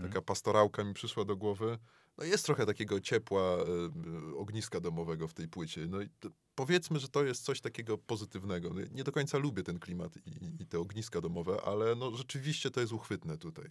Taka 0.03 0.23
pastorałka 0.23 0.85
mi 0.85 0.95
przyszła 0.95 1.25
do 1.25 1.37
głowy. 1.37 1.79
no 2.19 2.25
jest 2.25 2.47
trochę 2.47 2.67
takiego 2.67 3.01
ciepła, 3.01 3.43
e, 3.43 4.37
ogniska 4.37 4.81
domowego 4.81 5.29
w 5.29 5.35
tej 5.35 5.49
płycie. 5.49 5.87
No 5.87 6.03
i 6.03 6.09
powiedzmy, 6.55 6.99
że 6.99 7.09
to 7.09 7.25
jest 7.25 7.45
coś 7.45 7.61
takiego 7.61 7.99
pozytywnego. 7.99 8.71
No, 8.75 8.81
Nie 8.91 9.05
do 9.05 9.13
końca 9.13 9.39
lubię 9.39 9.63
ten 9.63 9.79
klimat 9.79 10.17
i, 10.17 10.63
i 10.63 10.67
te 10.67 10.79
ogniska 10.79 11.21
domowe, 11.21 11.63
ale 11.65 11.95
no 11.95 12.17
rzeczywiście 12.17 12.71
to 12.71 12.81
jest 12.81 12.93
uchwytne 12.93 13.39
tutaj. 13.39 13.71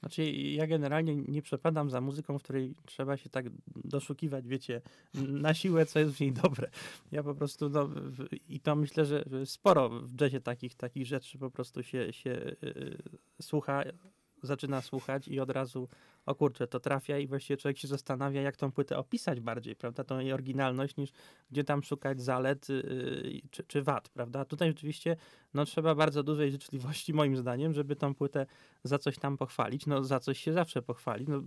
Znaczy, 0.00 0.30
ja 0.32 0.66
generalnie 0.66 1.16
nie 1.16 1.42
przepadam 1.42 1.90
za 1.90 2.00
muzyką, 2.00 2.38
w 2.38 2.42
której 2.42 2.74
trzeba 2.86 3.16
się 3.16 3.30
tak 3.30 3.46
doszukiwać, 3.84 4.48
wiecie, 4.48 4.80
na 5.14 5.54
siłę, 5.54 5.86
co 5.86 5.98
jest 5.98 6.14
w 6.14 6.20
niej 6.20 6.32
dobre. 6.32 6.70
Ja 7.12 7.22
po 7.22 7.34
prostu, 7.34 7.68
no, 7.68 7.88
i 8.48 8.60
to 8.60 8.76
myślę, 8.76 9.04
że 9.04 9.24
sporo 9.44 9.88
w 9.88 10.20
jazzie 10.20 10.40
takich, 10.40 10.74
takich 10.74 11.06
rzeczy 11.06 11.38
po 11.38 11.50
prostu 11.50 11.82
się, 11.82 12.12
się 12.12 12.56
yy, 12.62 12.98
słucha, 13.42 13.84
zaczyna 14.42 14.82
słuchać 14.82 15.28
i 15.28 15.40
od 15.40 15.50
razu, 15.50 15.88
o 16.26 16.34
kurczę, 16.34 16.66
to 16.66 16.80
trafia 16.80 17.18
i 17.18 17.26
właściwie 17.26 17.56
człowiek 17.56 17.78
się 17.78 17.88
zastanawia, 17.88 18.40
jak 18.42 18.56
tą 18.56 18.72
płytę 18.72 18.98
opisać 18.98 19.40
bardziej, 19.40 19.76
prawda, 19.76 20.04
tą 20.04 20.18
jej 20.18 20.32
oryginalność, 20.32 20.96
niż 20.96 21.10
gdzie 21.50 21.64
tam 21.64 21.82
szukać 21.82 22.22
zalet 22.22 22.68
yy, 22.68 23.40
czy, 23.50 23.64
czy 23.64 23.82
wad, 23.82 24.08
prawda. 24.08 24.44
Tutaj 24.44 24.68
rzeczywiście, 24.68 25.16
no, 25.54 25.64
trzeba 25.64 25.94
bardzo 25.94 26.22
dużej 26.22 26.50
życzliwości, 26.50 27.14
moim 27.14 27.36
zdaniem, 27.36 27.74
żeby 27.74 27.96
tą 27.96 28.14
płytę 28.14 28.46
za 28.84 28.98
coś 28.98 29.18
tam 29.18 29.36
pochwalić, 29.36 29.86
no 29.86 30.04
za 30.04 30.20
coś 30.20 30.40
się 30.40 30.52
zawsze 30.52 30.82
pochwali. 30.82 31.26
No, 31.28 31.42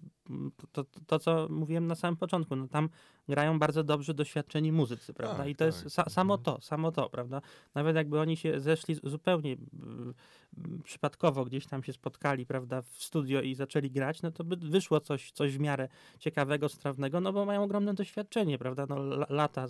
to, 0.72 0.84
to, 0.84 1.00
to, 1.08 1.20
co 1.20 1.48
mówiłem 1.50 1.88
na 1.88 1.96
samym 1.96 2.18
początku, 2.18 2.56
no 2.56 2.68
tam 2.68 2.90
grają 3.28 3.60
bardzo 3.60 3.84
dobrze 3.84 4.14
doświadczeni 4.14 4.72
muzycy, 4.72 5.14
prawda? 5.14 5.38
Tak, 5.38 5.48
I 5.48 5.56
to 5.56 5.66
jest 5.66 5.84
tak. 5.84 5.92
sa, 5.92 6.10
samo 6.10 6.34
Mhm. 6.34 6.44
to, 6.44 6.62
samo 6.62 6.92
to, 6.92 7.10
prawda? 7.10 7.42
Nawet 7.76 7.96
jakby 7.96 8.20
oni 8.20 8.38
się 8.38 8.60
zeszli 8.60 8.96
zupełnie 9.04 9.54
mm, 9.54 10.14
mm, 10.58 10.82
przypadkowo 10.84 11.46
gdzieś 11.46 11.68
tam 11.68 11.84
się 11.84 11.94
spotkali, 11.94 12.46
prawda, 12.46 12.82
w 12.82 13.04
studio 13.04 13.42
i 13.42 13.56
zaczęli 13.56 13.92
grać, 13.92 14.22
no 14.22 14.32
to 14.32 14.44
by 14.44 14.58
wyszło 14.70 15.00
coś, 15.00 15.32
coś 15.32 15.58
w 15.58 15.60
miarę 15.60 15.88
ciekawego, 16.20 16.70
strawnego, 16.70 17.22
no 17.22 17.34
bo 17.34 17.46
mają 17.46 17.64
ogromne 17.64 17.94
doświadczenie, 17.94 18.58
prawda? 18.58 18.86
No 18.90 18.96
la- 18.96 19.28
lata 19.30 19.68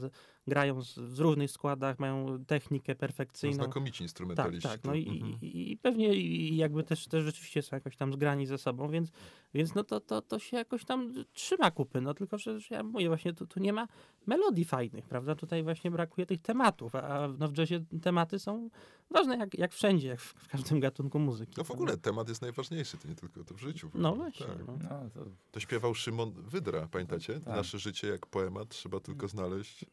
grają 0.50 0.82
z, 0.84 1.00
w 1.00 1.20
różnych 1.20 1.52
składach, 1.52 2.00
mają 2.00 2.46
technikę 2.46 2.94
No, 2.94 3.00
perfekcyjną. 3.00 3.56
znakomici 3.56 3.98
Tak, 3.98 4.02
instrumentaliści. 4.02 4.70
tak. 4.70 4.84
No 4.84 4.92
to- 4.92 4.96
i, 4.98 5.10
mhm. 5.10 5.38
i, 5.42 5.72
i 5.72 5.78
pewnie 5.78 6.14
i 6.16 6.56
jakby 6.58 6.84
też, 6.84 7.08
też 7.08 7.24
rzeczywiście 7.24 7.62
są 7.62 7.76
jakoś 7.76 7.98
tam 7.98 8.14
zgrani 8.14 8.46
ze 8.46 8.58
sobą, 8.58 8.90
więc, 8.90 9.12
więc 9.54 9.76
no 9.76 9.84
to, 9.84 10.00
to, 10.00 10.22
to 10.22 10.40
się 10.40 10.58
jakoś 10.58 10.86
tam 10.86 11.14
trzyma 11.34 11.72
kupy. 11.72 12.02
No 12.02 12.14
tylko, 12.14 12.38
że, 12.38 12.60
że 12.60 12.76
ja 12.76 12.84
mówię, 12.84 13.08
właśnie 13.08 13.34
tu, 13.34 13.48
tu 13.48 13.60
nie 13.60 13.74
ma 13.74 13.88
melodii 14.28 14.66
fajnych, 14.66 15.08
prawda? 15.08 15.36
Tutaj 15.36 15.64
właśnie 15.64 15.92
brakuje 15.92 16.26
tych 16.26 16.42
tematów, 16.42 16.96
a- 16.96 17.02
a 17.04 17.28
no 17.28 17.48
w 17.48 17.58
jazzie 17.58 17.86
tematy 18.02 18.40
są 18.40 18.70
ważne 19.12 19.38
jak, 19.38 19.58
jak 19.58 19.74
wszędzie, 19.74 20.08
jak 20.08 20.20
w, 20.20 20.34
w 20.34 20.48
każdym 20.48 20.80
gatunku 20.80 21.20
muzyki. 21.20 21.54
No 21.58 21.64
w 21.64 21.68
prawda? 21.68 21.84
ogóle 21.84 21.98
temat 21.98 22.30
jest 22.30 22.42
najważniejszy, 22.42 22.98
to 22.98 23.08
nie 23.08 23.16
tylko 23.16 23.44
to 23.44 23.54
w 23.54 23.60
życiu. 23.60 23.90
No 23.94 24.10
Tak. 24.10 24.18
właśnie. 24.18 24.46
No. 24.68 24.78
No, 24.90 25.10
to 25.14 25.26
To 25.52 25.60
śpiewał 25.60 25.96
Szymon 25.96 26.32
Wydra, 26.38 26.88
pamiętacie? 26.92 27.34
Tak. 27.34 27.56
Nasze 27.56 27.80
życie 27.80 28.08
jak 28.08 28.26
poemat, 28.26 28.70
trzeba 28.70 29.00
tylko 29.00 29.28
znaleźć. 29.28 29.86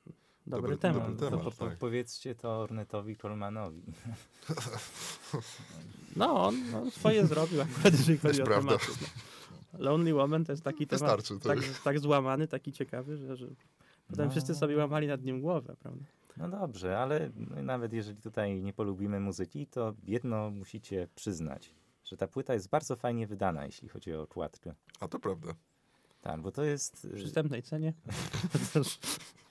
Dobry, 0.46 0.76
Dobry- 0.76 0.78
temat. 0.78 1.02
dobry 1.02 1.16
to 1.16 1.30
temat, 1.30 1.44
po, 1.44 1.50
po, 1.50 1.66
tak. 1.66 1.78
powiedzcie 1.78 2.34
to 2.34 2.58
Ornetowi 2.60 3.16
Kolmanowi. 3.16 3.82
No, 6.16 6.44
on 6.46 6.70
no, 6.70 6.90
swoje 6.90 7.26
zrobił 7.32 7.62
akurat, 7.62 7.92
jeżeli 7.92 8.18
chodzi 8.18 8.42
o 8.42 8.44
prawda. 8.44 8.78
tematy. 8.78 8.92
No. 9.72 9.78
Lonely 9.78 10.14
Woman 10.14 10.44
to 10.44 10.52
jest 10.52 10.64
taki 10.64 10.86
temat 10.86 11.00
Wystarczy, 11.02 11.38
tak, 11.48 11.58
tak. 11.60 11.82
tak 11.84 11.98
złamany, 12.00 12.48
taki 12.48 12.72
ciekawy, 12.72 13.16
że, 13.16 13.36
że 13.36 13.46
potem 14.08 14.24
No. 14.24 14.30
wszyscy 14.30 14.54
sobie 14.54 14.76
łamali 14.76 15.06
nad 15.06 15.22
nim 15.24 15.40
głowę, 15.40 15.76
prawda? 15.80 16.04
No 16.36 16.48
dobrze, 16.48 16.98
ale 16.98 17.30
no, 17.36 17.62
nawet 17.62 17.92
jeżeli 17.92 18.20
tutaj 18.22 18.62
nie 18.62 18.72
polubimy 18.72 19.20
muzyki, 19.20 19.66
to 19.66 19.94
jedno 20.04 20.50
musicie 20.50 21.08
przyznać, 21.14 21.74
że 22.04 22.16
ta 22.16 22.26
płyta 22.28 22.54
jest 22.54 22.68
bardzo 22.68 22.96
fajnie 22.96 23.26
wydana, 23.26 23.66
jeśli 23.66 23.88
chodzi 23.88 24.14
o 24.14 24.22
okładkę. 24.22 24.74
A 25.00 25.08
to 25.08 25.18
prawda. 25.18 25.54
Tak, 26.22 26.40
bo 26.40 26.52
to 26.52 26.64
jest... 26.64 26.96
w 27.00 27.04
y, 27.04 27.14
przystępnej 27.16 27.62
cenie. 27.62 27.92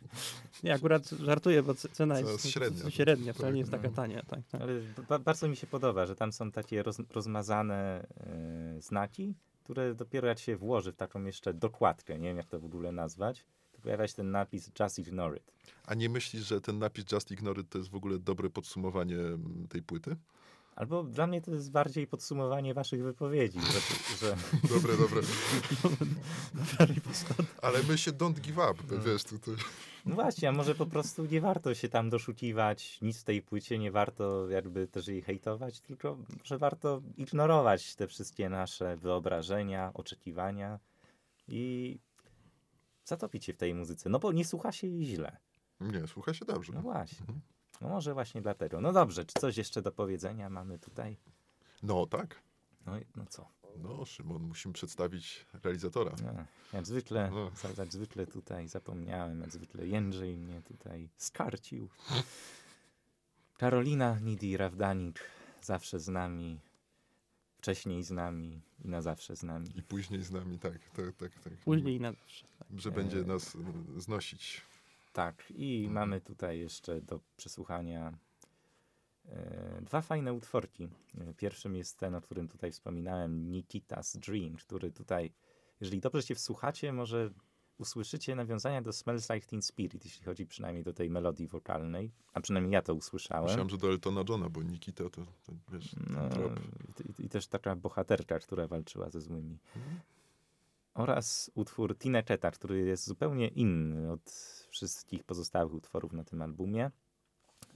nie, 0.64 0.74
akurat 0.74 1.10
żartuję, 1.10 1.64
bo 1.64 1.74
cena 1.76 2.20
jest 2.20 2.32
jest 2.32 2.50
średnia. 2.50 2.92
średnia 2.92 3.34
wcale 3.34 3.54
nie 3.54 3.60
jest 3.60 3.72
Tak, 3.72 3.82
taka 3.82 3.90
no. 3.90 3.96
tania. 3.96 4.24
Tak, 4.24 4.40
tak. 4.52 4.62
Ale 4.62 4.74
ba 5.10 5.20
bardzo 5.20 5.48
mi 5.48 5.56
się 5.56 5.68
podoba, 5.68 6.06
że 6.06 6.16
tam 6.16 6.34
są 6.34 6.52
takie 6.52 6.84
roz 6.84 6.98
rozmazane 7.10 8.08
e, 8.78 8.82
znaki, 8.82 9.34
które 9.64 9.96
dopiero 9.96 10.28
jak 10.28 10.40
się 10.40 10.58
włoży 10.58 10.92
w 10.92 10.96
taką 10.96 11.24
jeszcze 11.24 11.54
dokładkę, 11.54 12.20
nie 12.20 12.28
wiem 12.28 12.38
jak 12.38 12.48
to 12.48 12.60
w 12.60 12.66
ogóle 12.66 12.92
nazwać, 12.92 13.46
to 13.72 13.82
pojawia 13.82 14.08
się 14.08 14.14
ten 14.16 14.32
napis 14.32 14.72
Just 14.80 15.00
Ignore 15.00 15.38
It. 15.38 15.52
A 15.86 15.94
nie 15.94 16.10
myślisz, 16.10 16.44
że 16.44 16.62
ten 16.62 16.80
napis 16.80 17.06
Just 17.12 17.32
Ignore 17.32 17.62
It 17.62 17.70
to 17.70 17.78
jest 17.78 17.90
w 17.90 17.96
ogóle 17.96 18.20
dobre 18.20 18.50
podsumowanie 18.50 19.18
mm, 19.18 19.68
tej 19.70 19.82
płyty? 19.82 20.16
Albo 20.76 21.04
dla 21.04 21.28
mnie 21.28 21.42
to 21.42 21.52
jest 21.52 21.72
bardziej 21.72 22.08
podsumowanie 22.08 22.74
waszych 22.74 23.04
wypowiedzi, 23.04 23.60
że, 23.60 23.80
że 24.28 24.36
Dobre, 24.76 24.98
dobre. 24.98 25.22
Ale 27.62 27.84
my 27.84 27.98
się 27.98 28.12
don't 28.12 28.40
give 28.40 28.58
up, 28.58 28.74
No. 28.92 29.02
wiesz, 29.04 29.24
tutaj. 29.24 29.56
no 30.06 30.16
właśnie, 30.16 30.50
a 30.50 30.52
może 30.52 30.76
po 30.76 30.86
prostu 30.86 31.26
nie 31.26 31.42
warto 31.42 31.74
się 31.74 31.90
tam 31.90 32.10
doszukiwać 32.10 33.02
nic 33.02 33.18
w 33.20 33.24
tej 33.24 33.42
płycie, 33.42 33.80
nie 33.80 33.92
warto 33.92 34.50
jakby 34.50 34.88
też 34.88 35.08
jej 35.08 35.22
hejtować, 35.22 35.80
tylko 35.80 36.18
że 36.44 36.58
warto 36.58 37.02
ignorować 37.18 37.96
te 37.96 38.08
wszystkie 38.08 38.50
nasze 38.50 38.98
wyobrażenia, 38.98 39.92
oczekiwania 39.94 40.80
i 41.48 42.00
zatopić 43.06 43.46
się 43.46 43.54
w 43.54 43.58
tej 43.58 43.74
muzyce, 43.74 44.10
no 44.10 44.20
bo 44.20 44.32
nie 44.32 44.46
słucha 44.46 44.72
się 44.72 44.88
jej 44.88 45.06
źle. 45.06 45.38
Nie, 45.82 46.08
słucha 46.08 46.34
się 46.34 46.46
dobrze. 46.46 46.74
No 46.74 46.82
właśnie. 46.82 47.26
No 47.82 47.90
może 47.90 48.14
właśnie 48.14 48.42
dlatego. 48.42 48.82
No 48.82 48.94
dobrze, 48.94 49.26
czy 49.26 49.34
coś 49.40 49.58
jeszcze 49.58 49.82
do 49.82 49.92
powiedzenia 49.92 50.50
mamy 50.50 50.80
tutaj? 50.80 51.18
No 51.84 52.06
tak. 52.06 52.42
No, 52.86 53.00
i- 53.00 53.06
no 53.16 53.26
co? 53.26 53.48
No, 53.78 54.06
Szymon, 54.06 54.42
musimy 54.44 54.74
przedstawić 54.74 55.46
realizatora. 55.64 56.12
No, 56.24 56.46
jak 56.74 56.86
zwykle, 56.86 57.32
No. 57.32 57.52
jak 57.78 57.92
zwykle 57.92 58.28
tutaj 58.28 58.68
zapomniałem, 58.68 59.42
jak 59.42 59.52
zwykle 59.52 59.88
Jędrzej 59.88 60.38
mnie 60.38 60.62
tutaj 60.62 61.10
skarcił. 61.18 61.90
Karolina 63.58 64.20
Nidi 64.20 64.58
Rawdanik 64.58 65.20
zawsze 65.62 66.00
z 66.00 66.08
nami, 66.08 66.60
wcześniej 67.58 68.04
z 68.04 68.12
nami 68.12 68.62
i 68.84 68.88
na 68.88 69.02
zawsze 69.02 69.36
z 69.36 69.44
nami. 69.44 69.68
I 69.76 69.84
później 69.84 70.24
z 70.24 70.32
nami, 70.32 70.60
tak, 70.60 70.90
tak, 70.90 71.16
tak. 71.18 71.40
tak. 71.40 71.54
Później 71.54 71.96
i 71.96 72.00
na 72.00 72.12
zawsze. 72.14 72.48
Tak. 72.60 72.68
Że 72.80 72.92
będzie 72.92 73.24
nas 73.24 73.56
mm, 73.56 74.02
znosić. 74.02 74.62
Tak, 75.16 75.52
i 75.56 75.90
mamy 75.90 76.22
tutaj 76.22 76.60
jeszcze 76.60 77.02
do 77.02 77.20
przesłuchania 77.38 78.18
e, 79.26 79.82
dwa 79.82 80.02
fajne 80.02 80.34
utworki. 80.34 80.90
E, 81.18 81.34
Pierwszym 81.34 81.76
jest 81.76 81.98
ten, 82.00 82.16
o 82.16 82.22
którym 82.22 82.48
tutaj 82.48 82.72
wspominałem, 82.72 83.52
Nikita's 83.52 84.20
Dream, 84.20 84.56
który 84.56 84.92
tutaj, 84.92 85.34
jeżeli 85.82 86.00
dobrze 86.00 86.22
się 86.22 86.36
wsłuchacie, 86.36 86.94
może 86.94 87.30
usłyszycie 87.78 88.36
nawiązania 88.36 88.82
do 88.82 88.94
Smells 88.94 89.30
Like 89.30 89.48
Teen 89.48 89.62
Spirit, 89.62 90.06
jeśli 90.06 90.26
chodzi 90.26 90.46
przynajmniej 90.46 90.84
do 90.84 90.94
tej 90.94 91.10
melodii 91.10 91.48
wokalnej, 91.48 92.12
a 92.34 92.42
przynajmniej 92.42 92.74
ja 92.74 92.82
to 92.82 92.94
usłyszałem. 92.94 93.46
Myślałem, 93.46 93.70
że 93.70 93.78
do 93.78 93.88
Eltona 93.88 94.24
Johna, 94.30 94.50
bo 94.50 94.64
Nikita 94.64 95.04
to, 95.04 95.10
to 95.10 95.54
wiesz, 95.72 95.96
No, 96.10 96.30
i, 97.20 97.26
I 97.26 97.30
też 97.30 97.48
taka 97.48 97.76
bohaterka, 97.76 98.40
która 98.40 98.68
walczyła 98.68 99.10
ze 99.10 99.22
złymi. 99.22 99.58
Mhm. 99.76 100.00
Oraz 100.96 101.52
utwór 101.56 101.98
Tineketa, 101.98 102.52
który 102.52 102.86
jest 102.86 103.06
zupełnie 103.06 103.48
inny 103.48 104.12
od 104.12 104.32
wszystkich 104.70 105.24
pozostałych 105.24 105.74
utworów 105.74 106.14
na 106.14 106.24
tym 106.24 106.42
albumie. 106.42 106.92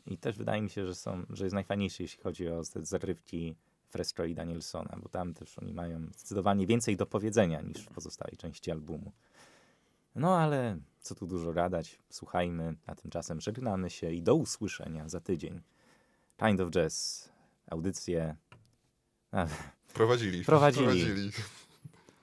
I 0.06 0.18
też 0.18 0.38
wydaje 0.38 0.62
mi 0.62 0.70
się, 0.70 0.86
że, 0.86 0.96
są, 0.96 1.26
że 1.30 1.44
jest 1.44 1.54
najfajniejszy, 1.54 2.04
jeśli 2.04 2.24
chodzi 2.24 2.48
o 2.48 2.62
te 2.74 2.86
zarywki 2.86 3.56
Fresco 3.90 4.26
i 4.26 4.36
Danielsona, 4.36 4.98
bo 5.04 5.10
tam 5.10 5.34
też 5.34 5.60
oni 5.60 5.74
mają 5.74 6.08
zdecydowanie 6.16 6.68
więcej 6.68 6.98
do 6.98 7.06
powiedzenia 7.06 7.62
niż 7.62 7.78
w 7.78 7.88
pozostałej 7.88 8.38
części 8.38 8.72
albumu. 8.72 9.12
No 10.16 10.38
ale 10.38 10.78
co 11.00 11.16
tu 11.16 11.28
dużo 11.28 11.54
gadać, 11.54 12.00
słuchajmy, 12.10 12.76
a 12.88 12.96
tymczasem 12.96 13.42
żegnamy 13.42 13.90
się 13.90 14.12
i 14.12 14.22
do 14.22 14.36
usłyszenia 14.36 15.10
za 15.10 15.20
tydzień. 15.20 15.62
Kind 16.40 16.62
of 16.62 16.72
Jazz, 16.72 17.30
audycję. 17.68 18.36
Prowadzili. 19.94 20.46
Prowadzili. 20.46 20.86
Prowadzili. 20.86 21.32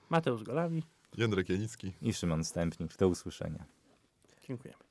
Mateusz 0.09 0.43
Golawi. 0.43 0.83
Jędrek 1.17 1.49
Janicki. 1.49 1.93
I 2.01 2.13
Szymon 2.13 2.43
Stępnik. 2.43 2.97
Do 2.97 3.07
usłyszenia. 3.07 3.65
Dziękujemy. 4.47 4.86